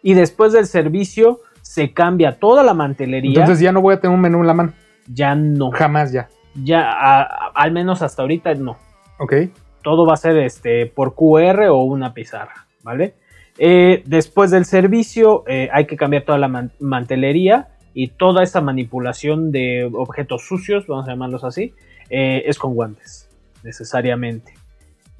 y 0.02 0.14
después 0.14 0.52
del 0.52 0.66
servicio 0.66 1.40
se 1.70 1.92
cambia 1.92 2.32
toda 2.36 2.64
la 2.64 2.74
mantelería. 2.74 3.30
Entonces 3.30 3.60
ya 3.60 3.70
no 3.70 3.80
voy 3.80 3.94
a 3.94 4.00
tener 4.00 4.12
un 4.12 4.20
menú 4.20 4.40
en 4.40 4.46
la 4.48 4.54
mano. 4.54 4.72
Ya 5.06 5.36
no. 5.36 5.70
Jamás 5.70 6.10
ya. 6.10 6.28
Ya, 6.64 6.90
a- 6.90 7.22
a- 7.22 7.52
al 7.54 7.70
menos 7.70 8.02
hasta 8.02 8.22
ahorita 8.22 8.52
no. 8.54 8.76
Ok. 9.20 9.34
Todo 9.80 10.04
va 10.04 10.14
a 10.14 10.16
ser 10.16 10.36
este, 10.38 10.86
por 10.86 11.14
QR 11.14 11.68
o 11.68 11.82
una 11.84 12.12
pizarra, 12.12 12.66
¿vale? 12.82 13.14
Eh, 13.56 14.02
después 14.04 14.50
del 14.50 14.64
servicio 14.64 15.44
eh, 15.46 15.68
hay 15.72 15.86
que 15.86 15.96
cambiar 15.96 16.24
toda 16.24 16.38
la 16.38 16.48
man- 16.48 16.72
mantelería 16.80 17.68
y 17.94 18.08
toda 18.08 18.42
esa 18.42 18.60
manipulación 18.60 19.52
de 19.52 19.88
objetos 19.94 20.42
sucios, 20.48 20.88
vamos 20.88 21.06
a 21.06 21.12
llamarlos 21.12 21.44
así, 21.44 21.72
eh, 22.08 22.42
es 22.46 22.58
con 22.58 22.74
guantes, 22.74 23.28
necesariamente. 23.62 24.54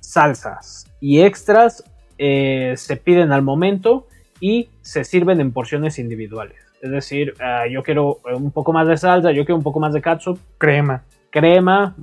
Salsas 0.00 0.86
y 1.00 1.20
extras 1.20 1.84
se 2.18 2.96
piden 3.02 3.30
al 3.32 3.42
momento 3.42 4.06
y 4.40 4.68
se 4.80 5.04
sirven 5.04 5.40
en 5.40 5.52
porciones 5.52 5.98
individuales. 5.98 6.56
Es 6.82 6.90
decir, 6.90 7.34
ah, 7.40 7.66
yo 7.70 7.82
quiero 7.82 8.18
eh, 8.30 8.34
un 8.34 8.50
poco 8.50 8.72
más 8.72 8.88
de 8.88 8.96
salsa, 8.96 9.32
yo 9.32 9.44
quiero 9.44 9.56
un 9.56 9.62
poco 9.62 9.80
más 9.80 9.92
de 9.92 10.00
catsup, 10.00 10.38
Crema. 10.58 11.02
crema 11.30 11.94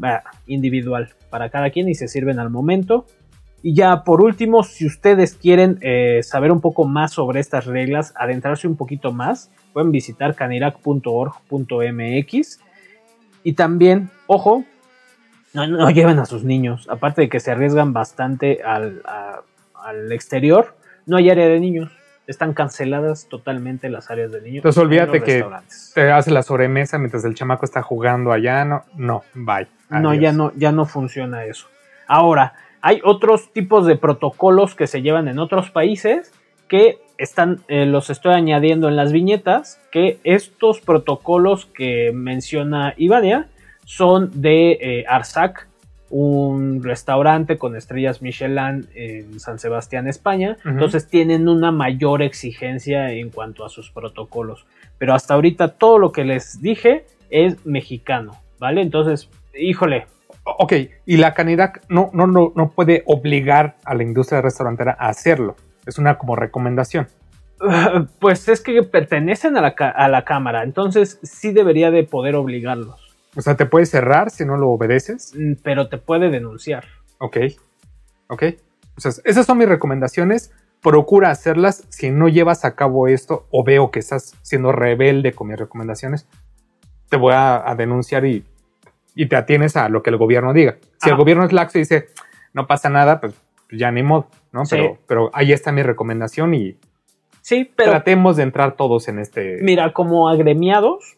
individual 0.46 1.10
para 1.30 1.50
cada 1.50 1.70
quien 1.72 1.90
y 1.90 1.96
se 1.96 2.08
sirven 2.08 2.38
al 2.40 2.50
momento. 2.50 3.06
Y 3.64 3.74
ya 3.74 4.04
por 4.04 4.22
último, 4.22 4.62
si 4.64 4.86
ustedes 4.86 5.34
quieren 5.34 5.80
eh, 5.82 6.22
saber 6.22 6.52
un 6.52 6.62
poco 6.62 6.86
más 6.86 7.12
sobre 7.14 7.40
estas 7.40 7.66
reglas, 7.66 8.14
adentrarse 8.16 8.68
un 8.68 8.78
poquito 8.78 9.12
más, 9.12 9.50
pueden 9.74 9.92
visitar 9.92 10.36
canirac.org.mx. 11.38 12.60
Y 13.44 13.54
también, 13.54 14.10
ojo, 14.28 14.64
no, 15.54 15.66
no 15.68 15.90
lleven 15.90 16.20
a 16.20 16.26
sus 16.26 16.44
niños, 16.44 16.88
aparte 16.90 17.22
de 17.22 17.30
que 17.30 17.40
se 17.40 17.52
arriesgan 17.52 17.94
bastante 17.94 18.62
al, 18.64 19.02
a- 19.06 19.42
al 19.84 20.12
exterior, 20.12 20.76
no 21.06 21.18
hay 21.18 21.30
área 21.30 21.48
de 21.48 21.60
niños. 21.60 21.92
Están 22.28 22.54
canceladas 22.54 23.28
totalmente 23.30 23.90
las 23.90 24.12
áreas 24.12 24.32
de 24.32 24.42
niños. 24.42 24.58
Entonces, 24.58 24.82
en 24.82 24.88
olvídate 24.88 25.24
que. 25.24 25.46
Te 25.96 26.12
hace 26.12 26.32
la 26.32 26.44
sobremesa 26.44 26.98
mientras 26.98 27.24
el 27.26 27.34
chamaco 27.34 27.66
está 27.66 27.82
jugando 27.82 28.32
allá. 28.32 28.66
No, 28.66 28.84
no, 28.96 29.24
bye. 29.34 29.68
No, 29.90 30.14
ya 30.14 30.34
no, 30.34 30.52
ya 30.56 30.72
no 30.72 30.86
funciona 30.86 31.46
eso. 31.46 31.68
Ahora, 32.06 32.54
hay 32.82 33.02
otros 33.04 33.52
tipos 33.54 33.86
de 33.86 33.96
protocolos 33.96 34.76
que 34.76 34.88
se 34.88 35.02
llevan 35.02 35.28
en 35.28 35.40
otros 35.40 35.72
países 35.72 36.34
que 36.68 37.00
están, 37.18 37.62
eh, 37.68 37.86
los 37.86 38.10
estoy 38.10 38.34
añadiendo 38.34 38.88
en 38.88 38.96
las 38.96 39.12
viñetas, 39.12 39.80
que 39.92 40.20
estos 40.24 40.82
protocolos 40.82 41.66
que 41.66 42.12
menciona 42.14 42.94
Ivania 42.98 43.48
son 43.86 44.42
de 44.42 44.72
eh, 44.82 45.06
Arsac, 45.08 45.67
un 46.10 46.84
restaurante 46.84 47.58
con 47.58 47.76
estrellas 47.76 48.22
Michelin 48.22 48.88
en 48.96 49.40
San 49.40 49.60
Sebastián, 49.60 50.08
España. 50.08 50.58
Entonces 50.66 51.08
tienen 51.08 51.50
una 51.50 51.72
mayor 51.72 52.22
exigencia 52.22 53.12
en 53.12 53.30
cuanto 53.30 53.66
a 53.66 53.70
sus 53.70 53.92
protocolos. 53.92 54.66
Pero 54.98 55.14
hasta 55.14 55.34
ahorita 55.34 55.74
todo 55.74 56.00
lo 56.00 56.12
que 56.12 56.24
les 56.24 56.62
dije 56.62 57.06
es 57.30 57.66
mexicano, 57.66 58.38
¿vale? 58.60 58.82
Entonces, 58.82 59.30
híjole, 59.54 60.06
Ok, 60.60 60.74
y 61.06 61.18
la 61.18 61.34
Canirac 61.34 61.84
no, 61.90 62.10
no, 62.14 62.26
no, 62.26 62.54
no 62.56 62.70
puede 62.70 63.04
obligar 63.06 63.76
a 63.84 63.94
la 63.94 64.04
industria 64.04 64.42
restaurantera 64.42 64.96
a 64.98 65.10
hacerlo. 65.10 65.56
Es 65.86 65.98
una 65.98 66.18
como 66.18 66.36
recomendación. 66.36 67.08
Pues 68.20 68.48
es 68.48 68.62
que 68.62 68.84
pertenecen 68.84 69.58
a 69.58 69.62
la, 69.62 69.70
a 69.70 70.08
la 70.08 70.24
Cámara, 70.24 70.64
entonces 70.64 71.20
sí 71.24 71.52
debería 71.52 71.92
de 71.92 72.04
poder 72.04 72.36
obligarlos, 72.36 73.07
O 73.38 73.42
sea, 73.42 73.56
te 73.56 73.66
puedes 73.66 73.90
cerrar 73.90 74.32
si 74.32 74.46
no 74.46 74.58
lo 74.58 74.70
obedeces. 74.70 75.34
Mm, 75.38 75.54
pero 75.64 75.90
te 75.90 75.98
puede 75.98 76.30
denunciar. 76.30 76.86
Ok. 77.20 77.38
Ok. 78.28 78.44
O 78.98 79.02
sea, 79.02 79.12
esas 79.26 79.46
son 79.46 79.60
mis 79.60 79.70
recomendaciones. 79.70 80.52
Procura 80.82 81.30
hacerlas. 81.30 81.86
Si 81.90 82.10
no 82.10 82.28
llevas 82.28 82.66
a 82.66 82.76
cabo 82.76 83.08
esto 83.08 83.46
o 83.52 83.64
veo 83.64 83.92
que 83.92 84.00
estás 84.00 84.36
siendo 84.42 84.72
rebelde 84.72 85.34
con 85.34 85.48
mis 85.48 85.58
recomendaciones, 85.58 86.28
te 87.10 87.18
voy 87.18 87.34
a, 87.34 87.70
a 87.70 87.76
denunciar 87.76 88.26
y, 88.26 88.44
y 89.16 89.28
te 89.28 89.36
atienes 89.36 89.78
a 89.78 89.88
lo 89.90 90.02
que 90.04 90.10
el 90.10 90.18
gobierno 90.18 90.52
diga. 90.54 90.78
Si 91.02 91.10
el 91.10 91.16
Ah. 91.16 91.18
gobierno 91.18 91.46
es 91.46 91.54
laxo 91.54 91.78
y 91.78 91.82
dice, 91.82 92.08
no 92.54 92.66
pasa 92.68 92.90
nada, 92.90 93.22
pues 93.22 93.34
ya 93.72 93.92
ni 93.92 94.02
modo, 94.04 94.28
¿no? 94.52 94.66
Sí. 94.66 94.76
Pero, 94.76 94.98
pero 95.08 95.30
ahí 95.34 95.52
está 95.54 95.72
mi 95.72 95.84
recomendación 95.84 96.54
y 96.54 96.78
Sí, 97.42 97.72
pero 97.76 97.92
tratemos 97.92 98.36
de 98.36 98.44
entrar 98.44 98.76
todos 98.76 99.08
en 99.08 99.20
este... 99.20 99.60
mira, 99.62 99.94
como 99.94 100.28
agremiados, 100.28 101.18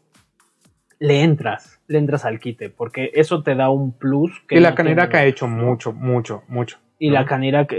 le 0.99 1.23
entras, 1.23 1.78
le 1.89 1.97
entras 1.99 2.23
al 2.23 2.39
quite, 2.39 2.69
porque 2.69 3.11
eso 3.15 3.41
te 3.43 3.55
da 3.55 3.69
un 3.69 3.91
plus. 3.91 4.31
Que 4.47 4.55
y 4.57 4.59
la 4.59 4.69
no 4.69 4.75
Canirac 4.75 5.13
ha 5.15 5.25
hecho 5.25 5.47
mucho, 5.47 5.91
mucho, 5.91 6.43
mucho. 6.47 6.77
Y 6.99 7.09
la 7.09 7.21
¿no? 7.21 7.25
Canirac 7.27 7.73
eh, 7.73 7.77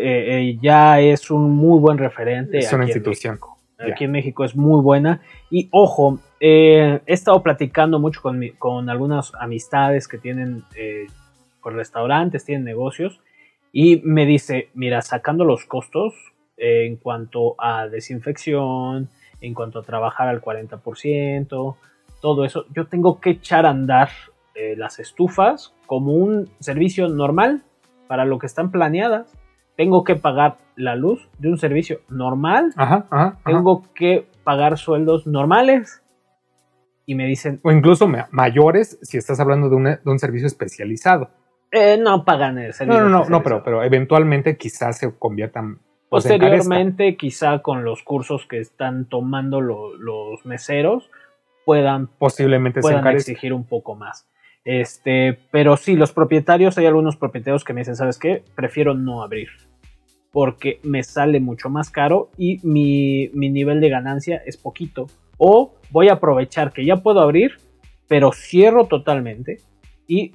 eh, 0.51 0.59
ya 0.61 1.01
es 1.01 1.31
un 1.31 1.51
muy 1.53 1.79
buen 1.81 1.97
referente. 1.97 2.59
Es 2.59 2.73
una 2.73 2.83
en 2.85 2.89
institución. 2.89 3.39
Aquí 3.79 4.05
en 4.05 4.11
México 4.11 4.45
es 4.45 4.55
muy 4.57 4.83
buena. 4.83 5.21
Y 5.49 5.69
ojo, 5.71 6.19
eh, 6.41 7.01
he 7.07 7.13
estado 7.13 7.43
platicando 7.43 7.99
mucho 7.99 8.21
con, 8.21 8.39
mi- 8.39 8.51
con 8.51 8.91
algunas 8.91 9.33
amistades 9.41 10.07
que 10.09 10.19
tienen 10.19 10.65
eh, 10.75 11.07
pues, 11.63 11.75
restaurantes, 11.77 12.45
tienen 12.45 12.65
negocios. 12.65 13.21
Y 13.73 14.03
me 14.05 14.27
dice, 14.27 14.69
mira, 14.75 15.01
sacando 15.03 15.45
los 15.45 15.65
costos 15.65 16.15
eh, 16.57 16.85
en 16.87 16.97
cuanto 16.97 17.55
a 17.59 17.87
desinfección, 17.89 19.09
en 19.41 19.55
cuanto 19.55 19.79
a 19.79 19.83
trabajar 19.83 20.29
al 20.29 20.43
40%, 20.43 21.77
todo 22.21 22.45
eso, 22.45 22.65
yo 22.75 22.87
tengo 22.87 23.21
que 23.21 23.31
echar 23.31 23.67
a 23.67 23.71
andar 23.71 24.09
eh, 24.55 24.75
las 24.77 24.99
estufas 24.99 25.75
como 25.87 26.13
un 26.13 26.49
servicio 26.61 27.09
normal 27.09 27.63
para 28.09 28.25
lo 28.25 28.39
que 28.39 28.47
están 28.47 28.71
planeadas. 28.71 29.33
Tengo 29.77 30.05
que 30.05 30.17
pagar 30.17 30.59
la 30.77 30.95
luz 30.97 31.29
de 31.39 31.49
un 31.49 31.57
servicio 31.59 32.01
normal 32.09 32.73
Ajá, 32.77 33.07
ajá, 33.11 33.27
ajá. 33.27 33.39
tengo 33.45 33.85
que 33.95 34.27
pagar 34.45 34.77
sueldos 34.77 35.27
normales. 35.27 36.03
Y 37.07 37.15
me 37.15 37.27
dicen, 37.27 37.61
O 37.65 37.73
incluso 37.73 38.07
ma- 38.07 38.29
mayores 38.31 38.99
si 39.03 39.17
estás 39.17 39.41
hablando 39.41 39.69
de, 39.69 39.77
una- 39.77 39.97
de 39.97 40.11
un 40.11 40.19
servicio 40.19 40.47
especializado. 40.47 41.31
eh, 41.73 41.97
no 41.99 42.25
pagan 42.25 42.59
el 42.59 42.69
No, 42.69 42.73
servicio. 42.73 43.03
no, 43.03 43.09
no, 43.09 43.11
no, 43.11 43.21
pero, 43.25 43.29
especializado. 43.37 43.65
pero 43.65 43.83
eventualmente 43.85 44.57
quizás 44.57 44.99
se 44.99 45.13
conviertan. 45.19 45.65
encarezca. 45.65 46.09
Posteriormente, 46.11 47.17
quizá 47.17 47.61
con 47.63 47.85
los 47.85 48.03
cursos 48.03 48.47
que 48.47 48.59
están 48.59 49.05
tomando 49.07 49.61
lo- 49.61 49.95
los 49.97 50.45
meseros, 50.45 51.09
puedan, 51.71 52.09
Posiblemente 52.19 52.81
puedan 52.81 53.07
exigir 53.07 53.53
un 53.53 53.63
poco 53.63 53.95
más. 53.95 54.29
Este, 54.65 55.39
pero 55.53 55.77
sí, 55.77 55.95
los 55.95 56.11
propietarios, 56.11 56.77
hay 56.79 56.87
algunos 56.87 57.17
propietarios 57.17 57.63
que 57.63 57.73
me 57.73 57.83
dicen, 57.83 57.95
¿sabes 57.95 58.19
qué? 58.19 58.43
Prefiero 58.57 58.95
no 58.95 59.23
abrir. 59.23 59.51
Porque 60.33 60.81
me 60.83 61.05
sale 61.05 61.39
mucho 61.39 61.71
más 61.71 61.89
caro 61.91 62.29
y 62.37 62.59
mi, 62.65 63.31
mi 63.35 63.51
nivel 63.51 63.81
de 63.81 63.89
ganancia 63.89 64.43
es 64.45 64.57
poquito. 64.57 65.07
O 65.39 65.77
voy 65.91 66.09
a 66.09 66.15
aprovechar 66.15 66.73
que 66.73 66.85
ya 66.85 66.97
puedo 66.97 67.21
abrir, 67.21 67.53
pero 68.09 68.33
cierro 68.33 68.87
totalmente 68.87 69.59
y 70.09 70.33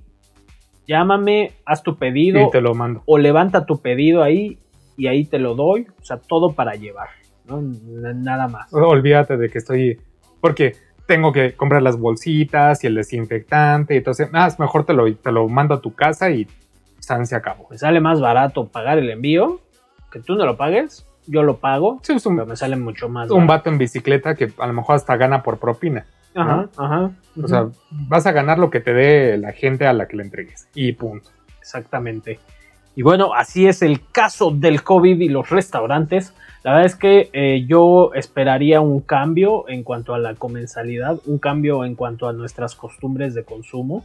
llámame, 0.88 1.52
haz 1.65 1.84
tu 1.84 1.98
pedido 1.98 2.48
Y 2.48 2.50
te 2.50 2.62
lo 2.62 2.74
mando. 2.76 3.04
o 3.06 3.17
levanta 3.17 3.65
tu 3.65 3.82
pedido 3.82 4.24
ahí 4.24 4.58
y 4.95 5.08
ahí 5.08 5.26
te 5.26 5.38
lo 5.38 5.54
doy. 5.54 5.88
O 6.02 6.06
sea, 6.06 6.17
todo 6.17 6.54
para 6.54 6.76
llevar, 6.76 7.10
Nada 7.45 8.48
más. 8.48 8.74
Olvídate 8.74 9.36
de 9.36 9.50
que 9.50 9.58
estoy. 9.58 10.00
Porque 10.39 10.74
tengo 11.08 11.32
que 11.32 11.54
comprar 11.56 11.82
las 11.82 11.98
bolsitas 11.98 12.84
y 12.84 12.88
el 12.88 12.96
desinfectante. 12.96 13.94
Y 13.94 13.98
entonces, 13.98 14.30
ah, 14.34 14.48
es 14.48 14.60
mejor 14.60 14.86
te 14.86 14.94
lo, 14.94 15.13
te 15.15 15.32
lo 15.32 15.48
mando 15.48 15.76
a 15.76 15.82
tu 15.82 15.94
casa 15.94 16.30
y 16.32 16.48
San 17.00 17.26
se 17.28 17.36
acabó. 17.36 17.68
Me 17.70 17.78
sale 17.78 18.00
más 18.00 18.20
barato 18.20 18.68
pagar 18.68 18.98
el 18.98 19.10
envío, 19.10 19.60
que 20.12 20.20
tú 20.20 20.36
no 20.36 20.46
lo 20.46 20.58
pagues, 20.58 21.06
yo 21.28 21.44
lo 21.44 21.58
pago, 21.58 22.00
Sí, 22.04 22.13
es 22.13 22.26
un, 22.26 22.36
pero 22.36 22.48
me 22.48 22.56
sale 22.56 22.76
mucho 22.76 23.10
más 23.10 23.30
un 23.30 23.48
barato. 23.48 23.54
vato 23.54 23.70
en 23.70 23.78
bicicleta 23.78 24.36
que 24.36 24.52
a 24.58 24.68
lo 24.68 24.74
mejor 24.74 24.96
hasta 24.96 25.15
gana 25.18 25.44
por 25.44 25.58
propina. 25.60 26.06
Ajá, 26.36 26.68
ajá. 26.78 27.12
O 27.41 27.48
sea, 27.48 27.68
vas 27.91 28.26
a 28.26 28.32
ganar 28.34 28.58
lo 28.60 28.70
que 28.70 28.82
te 28.82 28.94
dé 28.94 29.38
la 29.38 29.54
gente 29.54 29.88
a 29.88 29.94
la 29.94 30.08
que 30.08 30.18
le 30.18 30.24
entregues. 30.24 30.68
Y 30.74 30.91
punto. 30.94 31.30
Exactamente. 31.60 32.39
Y 32.96 33.02
bueno, 33.02 33.34
así 33.34 33.68
es 33.68 33.82
el 33.82 34.00
caso 34.12 34.52
del 34.52 34.82
COVID 34.84 35.20
y 35.20 35.30
los 35.30 35.50
restaurantes. 35.50 36.34
La 36.64 36.72
verdad 36.72 36.86
es 36.86 36.96
que 36.96 37.30
eh, 37.34 37.66
yo 37.68 38.12
esperaría 38.14 38.82
un 38.82 39.02
cambio 39.02 39.68
en 39.68 39.84
cuanto 39.84 40.14
a 40.14 40.20
la 40.20 40.34
comensalidad, 40.36 41.20
un 41.26 41.38
cambio 41.38 41.84
en 41.86 41.96
cuanto 41.96 42.28
a 42.28 42.34
nuestras 42.34 42.74
costumbres 42.76 43.34
de 43.34 43.44
consumo. 43.44 44.04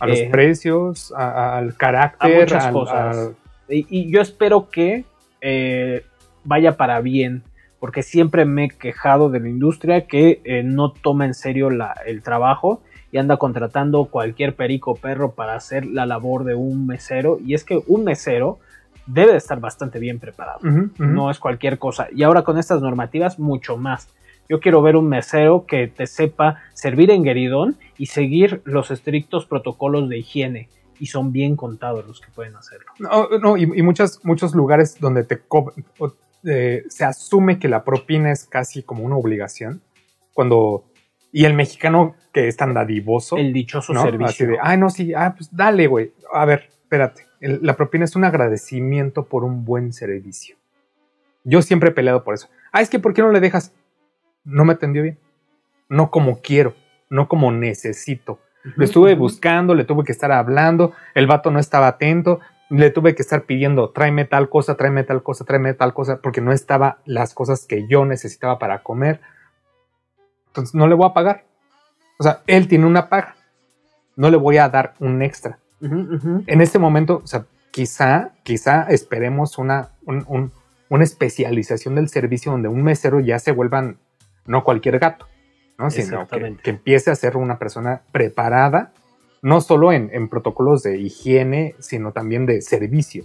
A 0.00 0.06
los 0.08 0.18
Eh, 0.18 0.28
precios, 0.30 1.12
a- 1.16 1.30
a- 1.30 1.58
al 1.58 1.68
a 1.70 1.72
carácter, 1.72 2.40
muchas 2.40 2.64
al- 2.66 2.72
cosas. 2.72 3.16
al- 3.16 3.34
Y, 3.68 3.86
y 3.88 4.10
yo 4.10 4.20
espero 4.20 4.68
que 4.70 5.04
eh, 5.40 6.04
vaya 6.44 6.76
para 6.76 7.00
bien, 7.00 7.42
porque 7.80 8.02
siempre 8.02 8.44
me 8.44 8.64
he 8.64 8.68
quejado 8.70 9.30
de 9.30 9.40
la 9.40 9.48
industria 9.48 10.06
que 10.06 10.40
no 10.64 10.90
toma 10.92 11.24
en 11.26 11.34
serio 11.34 11.70
la- 11.70 11.96
el 12.06 12.22
trabajo 12.22 12.80
y 13.12 13.18
anda 13.18 13.36
contratando 13.36 14.06
cualquier 14.06 14.56
perico 14.56 14.96
perro 14.96 15.32
para 15.32 15.54
hacer 15.54 15.84
la 15.84 16.06
labor 16.06 16.44
de 16.44 16.54
un 16.54 16.86
mesero. 16.86 17.38
Y 17.44 17.54
es 17.54 17.62
que 17.62 17.80
un 17.86 18.04
mesero 18.04 18.58
debe 19.06 19.32
de 19.32 19.38
estar 19.38 19.60
bastante 19.60 19.98
bien 19.98 20.18
preparado. 20.18 20.60
No 20.98 21.30
es 21.30 21.38
cualquier 21.38 21.78
cosa. 21.78 22.08
Y 22.14 22.22
ahora 22.22 22.42
con 22.42 22.58
estas 22.58 22.80
normativas, 22.80 23.38
mucho 23.38 23.76
más. 23.76 24.08
Yo 24.48 24.60
quiero 24.60 24.80
ver 24.80 24.96
un 24.96 25.08
mesero 25.08 25.66
que 25.66 25.88
te 25.88 26.06
sepa 26.06 26.62
servir 26.72 27.10
en 27.10 27.22
gueridón 27.22 27.76
y 27.98 28.06
seguir 28.06 28.62
los 28.64 28.90
estrictos 28.90 29.44
protocolos 29.44 30.08
de 30.08 30.18
higiene. 30.18 30.68
Y 30.98 31.06
son 31.06 31.32
bien 31.32 31.54
contados 31.54 32.06
los 32.06 32.20
que 32.20 32.30
pueden 32.30 32.56
hacerlo. 32.56 32.86
No, 32.98 33.28
no, 33.38 33.56
y, 33.58 33.62
y 33.62 33.82
muchas, 33.82 34.20
muchos 34.24 34.54
lugares 34.54 34.98
donde 34.98 35.24
te 35.24 35.42
eh, 36.44 36.84
se 36.88 37.04
asume 37.04 37.58
que 37.58 37.68
la 37.68 37.84
propina 37.84 38.32
es 38.32 38.44
casi 38.46 38.82
como 38.82 39.04
una 39.04 39.16
obligación. 39.16 39.82
Cuando 40.32 40.84
Y 41.32 41.44
el 41.46 41.54
mexicano 41.54 42.14
que 42.32 42.46
es 42.48 42.56
tan 42.56 42.74
dadivoso. 42.74 43.36
El 43.36 43.52
dichoso 43.52 43.92
¿no? 43.92 44.02
servicio. 44.02 44.26
Así 44.26 44.46
de, 44.46 44.58
ay, 44.62 44.78
no, 44.78 44.90
sí, 44.90 45.14
ah, 45.14 45.34
pues 45.36 45.54
dale, 45.54 45.86
güey. 45.86 46.12
A 46.32 46.44
ver, 46.44 46.68
espérate. 46.82 47.26
El- 47.40 47.60
la 47.62 47.74
propina 47.74 48.04
es 48.04 48.14
un 48.14 48.24
agradecimiento 48.24 49.24
por 49.26 49.42
un 49.44 49.64
buen 49.64 49.92
servicio. 49.92 50.56
Yo 51.44 51.62
siempre 51.62 51.88
he 51.88 51.92
peleado 51.92 52.22
por 52.22 52.34
eso. 52.34 52.48
Ah, 52.70 52.82
es 52.82 52.90
que 52.90 52.98
¿por 52.98 53.14
qué 53.14 53.22
no 53.22 53.30
le 53.32 53.40
dejas? 53.40 53.74
No 54.44 54.64
me 54.64 54.74
atendió 54.74 55.02
bien. 55.02 55.18
No 55.88 56.10
como 56.10 56.40
quiero, 56.40 56.74
no 57.10 57.28
como 57.28 57.50
necesito. 57.50 58.38
Lo 58.76 58.84
estuve 58.84 59.14
buscando, 59.16 59.74
le 59.74 59.84
tuve 59.84 60.04
que 60.04 60.12
estar 60.12 60.30
hablando, 60.30 60.92
el 61.14 61.26
vato 61.26 61.50
no 61.50 61.58
estaba 61.58 61.88
atento, 61.88 62.38
le 62.70 62.90
tuve 62.90 63.14
que 63.14 63.22
estar 63.22 63.42
pidiendo, 63.42 63.90
tráeme 63.90 64.24
tal 64.24 64.48
cosa, 64.48 64.76
tráeme 64.76 65.02
tal 65.02 65.22
cosa, 65.22 65.44
tráeme 65.44 65.74
tal 65.74 65.92
cosa, 65.92 66.20
porque 66.22 66.40
no 66.40 66.52
estaba 66.52 66.98
las 67.04 67.34
cosas 67.34 67.66
que 67.66 67.86
yo 67.88 68.04
necesitaba 68.04 68.58
para 68.60 68.82
comer. 68.84 69.20
Entonces 70.52 70.74
no 70.74 70.86
le 70.86 70.94
voy 70.94 71.08
a 71.08 71.14
pagar. 71.14 71.44
O 72.18 72.22
sea, 72.22 72.42
él 72.46 72.68
tiene 72.68 72.84
una 72.86 73.08
paga. 73.08 73.36
No 74.16 74.30
le 74.30 74.36
voy 74.36 74.58
a 74.58 74.68
dar 74.68 74.92
un 75.00 75.22
extra. 75.22 75.58
Ujú, 75.80 76.14
ujú. 76.14 76.44
En 76.46 76.60
este 76.60 76.78
momento, 76.78 77.22
o 77.24 77.26
sea, 77.26 77.46
quizá, 77.70 78.32
quizá 78.42 78.82
esperemos 78.90 79.56
una, 79.56 79.88
un- 80.04 80.24
un- 80.28 80.52
una 80.90 81.04
especialización 81.04 81.94
del 81.94 82.10
servicio 82.10 82.52
donde 82.52 82.68
un 82.68 82.82
mesero 82.82 83.18
ya 83.20 83.38
se 83.38 83.50
vuelvan 83.52 83.96
no 84.44 84.62
cualquier 84.62 84.98
gato, 84.98 85.26
¿no? 85.78 85.86
Sino 85.90 86.18
que, 86.62 86.70
empiece 86.70 87.10
a 87.10 87.14
ser 87.14 87.38
una 87.38 87.58
persona 87.58 88.02
preparada, 88.12 88.92
no 89.40 89.62
solo 89.62 89.90
en, 89.92 90.10
en 90.12 90.28
protocolos 90.28 90.82
de 90.82 90.98
higiene, 90.98 91.74
sino 91.78 92.12
también 92.12 92.44
de 92.44 92.60
servicio, 92.60 93.24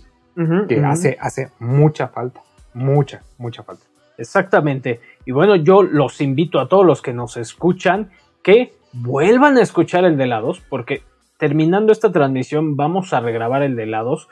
que 0.67 0.75
hace, 0.85 1.17
hace 1.19 1.49
mucha 1.59 2.07
falta, 2.07 2.41
mucha, 2.73 3.21
mucha 3.37 3.63
falta. 3.63 3.83
Exactamente. 4.17 5.01
Y 5.27 5.33
bueno, 5.33 5.57
yo 5.57 5.83
los 5.83 6.21
invito 6.21 6.57
a 6.57 6.69
todos 6.69 6.85
los 6.85 7.01
que 7.01 7.11
nos 7.11 7.35
escuchan 7.35 8.11
que 8.41 8.71
vuelvan 8.93 9.57
a 9.57 9.61
escuchar 9.61 10.05
el 10.05 10.15
de 10.15 10.23
helados, 10.23 10.61
porque 10.69 11.03
terminando 11.37 11.91
esta 11.91 12.13
transmisión 12.13 12.77
vamos 12.77 13.11
a 13.11 13.19
regrabar 13.19 13.61
el 13.61 13.75
de 13.75 13.83
helados. 13.83 14.29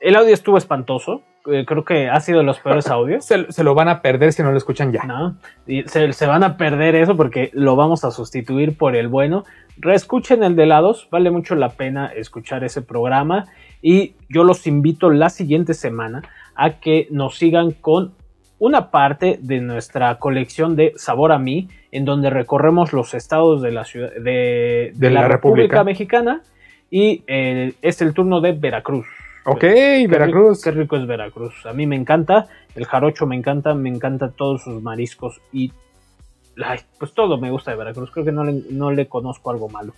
El 0.00 0.16
audio 0.16 0.34
estuvo 0.34 0.58
espantoso. 0.58 1.22
eh, 1.48 1.64
creo 1.64 1.84
que 1.84 2.08
ha 2.08 2.18
sido 2.18 2.38
de 2.38 2.44
los 2.44 2.58
peores 2.58 2.88
audios. 2.90 3.24
Se, 3.24 3.52
se 3.52 3.62
lo 3.62 3.76
van 3.76 3.86
a 3.86 4.02
perder 4.02 4.32
si 4.32 4.42
no 4.42 4.50
lo 4.50 4.58
escuchan 4.58 4.90
ya. 4.90 5.04
¿no? 5.04 5.36
Se, 5.64 6.12
se 6.12 6.26
van 6.26 6.42
a 6.42 6.56
perder 6.56 6.96
eso 6.96 7.16
porque 7.16 7.50
lo 7.52 7.76
vamos 7.76 8.02
a 8.02 8.10
sustituir 8.10 8.76
por 8.76 8.96
el 8.96 9.06
bueno. 9.06 9.44
Reescuchen 9.76 10.42
el 10.42 10.56
de 10.56 10.64
helados, 10.64 11.06
vale 11.12 11.30
mucho 11.30 11.54
la 11.54 11.68
pena 11.68 12.08
escuchar 12.08 12.64
ese 12.64 12.82
programa. 12.82 13.46
Y 13.80 14.14
yo 14.28 14.42
los 14.42 14.66
invito 14.66 15.08
la 15.08 15.30
siguiente 15.30 15.72
semana 15.72 16.22
a 16.56 16.80
que 16.80 17.06
nos 17.12 17.38
sigan 17.38 17.70
con 17.70 18.12
una 18.58 18.90
parte 18.90 19.38
de 19.40 19.60
nuestra 19.60 20.18
colección 20.18 20.76
de 20.76 20.92
Sabor 20.96 21.32
a 21.32 21.38
mí, 21.38 21.68
en 21.92 22.04
donde 22.04 22.30
recorremos 22.30 22.92
los 22.92 23.12
estados 23.14 23.60
de 23.62 23.70
la 23.72 23.84
ciudad 23.84 24.12
de, 24.14 24.92
De 24.94 25.10
la 25.10 25.28
República. 25.28 25.84
Mexicana. 25.84 26.42
Y 26.90 27.22
eh, 27.26 27.74
es 27.82 28.00
el 28.00 28.14
turno 28.14 28.40
de 28.40 28.52
Veracruz. 28.52 29.06
Ok, 29.44 29.60
Qué 29.60 30.06
Veracruz. 30.08 30.58
rico- 30.58 30.60
Qué 30.64 30.80
rico 30.80 30.96
es 30.96 31.06
Veracruz. 31.06 31.66
A 31.66 31.72
mí 31.72 31.86
me 31.86 31.96
encanta. 31.96 32.46
El 32.74 32.84
jarocho 32.86 33.26
me 33.26 33.36
encanta. 33.36 33.74
Me 33.74 33.88
encanta 33.90 34.30
todos 34.30 34.62
sus 34.62 34.82
mariscos. 34.82 35.40
Y. 35.52 35.72
ay, 36.64 36.78
pues 36.98 37.12
todo 37.12 37.38
me 37.38 37.50
gusta 37.50 37.70
de 37.72 37.76
Veracruz. 37.76 38.10
Creo 38.10 38.24
que 38.24 38.32
no 38.32 38.42
le, 38.44 38.62
no 38.70 38.90
le 38.90 39.06
conozco 39.06 39.50
algo 39.50 39.68
malo. 39.68 39.92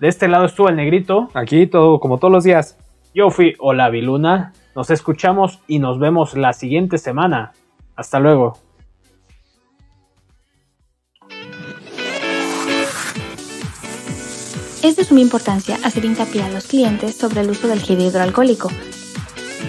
De 0.00 0.08
este 0.08 0.28
lado 0.28 0.44
estuvo 0.44 0.68
el 0.68 0.76
negrito. 0.76 1.30
Aquí 1.34 1.66
todo, 1.66 1.98
como 2.00 2.18
todos 2.18 2.32
los 2.32 2.44
días. 2.44 2.78
Yo 3.14 3.30
fui 3.30 3.54
Olavi 3.58 4.02
Luna. 4.02 4.52
Nos 4.76 4.90
escuchamos 4.90 5.58
y 5.66 5.78
nos 5.78 5.98
vemos 5.98 6.36
la 6.36 6.52
siguiente 6.52 6.98
semana. 6.98 7.52
Hasta 7.96 8.20
luego. 8.20 8.58
Es 14.82 14.96
de 14.96 15.04
suma 15.04 15.20
importancia 15.20 15.78
hacer 15.82 16.04
hincapié 16.04 16.42
a 16.42 16.50
los 16.50 16.66
clientes 16.66 17.16
sobre 17.16 17.40
el 17.40 17.50
uso 17.50 17.68
del 17.68 17.80
gel 17.80 18.02
hidroalcohólico. 18.02 18.68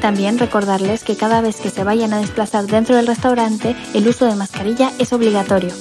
También 0.02 0.38
recordarles 0.38 1.06
que 1.06 1.16
cada 1.16 1.40
vez 1.40 1.62
que 1.62 1.70
se 1.70 1.86
vayan 1.86 2.12
a 2.14 2.20
desplazar 2.20 2.66
dentro 2.66 2.98
del 2.98 3.08
restaurante, 3.08 3.78
el 3.94 4.10
uso 4.10 4.26
de 4.26 4.36
mascarilla 4.36 4.92
es 5.00 5.14
obligatorio. 5.14 5.72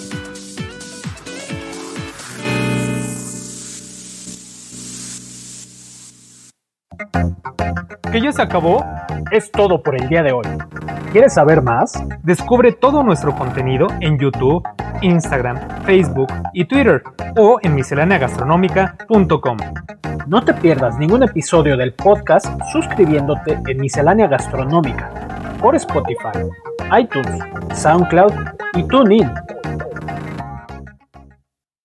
¿Que 8.10 8.20
ya 8.20 8.32
se 8.32 8.42
acabó? 8.42 8.84
Es 9.30 9.50
todo 9.50 9.82
por 9.82 10.00
el 10.00 10.08
día 10.08 10.22
de 10.22 10.32
hoy. 10.32 10.46
¿Quieres 11.12 11.34
saber 11.34 11.62
más? 11.62 11.92
Descubre 12.22 12.72
todo 12.72 13.02
nuestro 13.02 13.34
contenido 13.34 13.86
en 14.00 14.18
YouTube, 14.18 14.62
Instagram, 15.02 15.58
Facebook 15.84 16.28
y 16.52 16.64
Twitter 16.64 17.02
o 17.36 17.58
en 17.62 17.74
misceláneagastronómica.com. 17.74 19.56
No 20.26 20.44
te 20.44 20.54
pierdas 20.54 20.98
ningún 20.98 21.22
episodio 21.22 21.76
del 21.76 21.94
podcast 21.94 22.46
suscribiéndote 22.72 23.58
en 23.66 23.80
Miscelánea 23.80 24.26
Gastronómica 24.26 25.10
por 25.60 25.76
Spotify, 25.76 26.48
iTunes, 26.98 27.38
SoundCloud 27.74 28.32
y 28.74 28.82
TuneIn. 28.84 29.30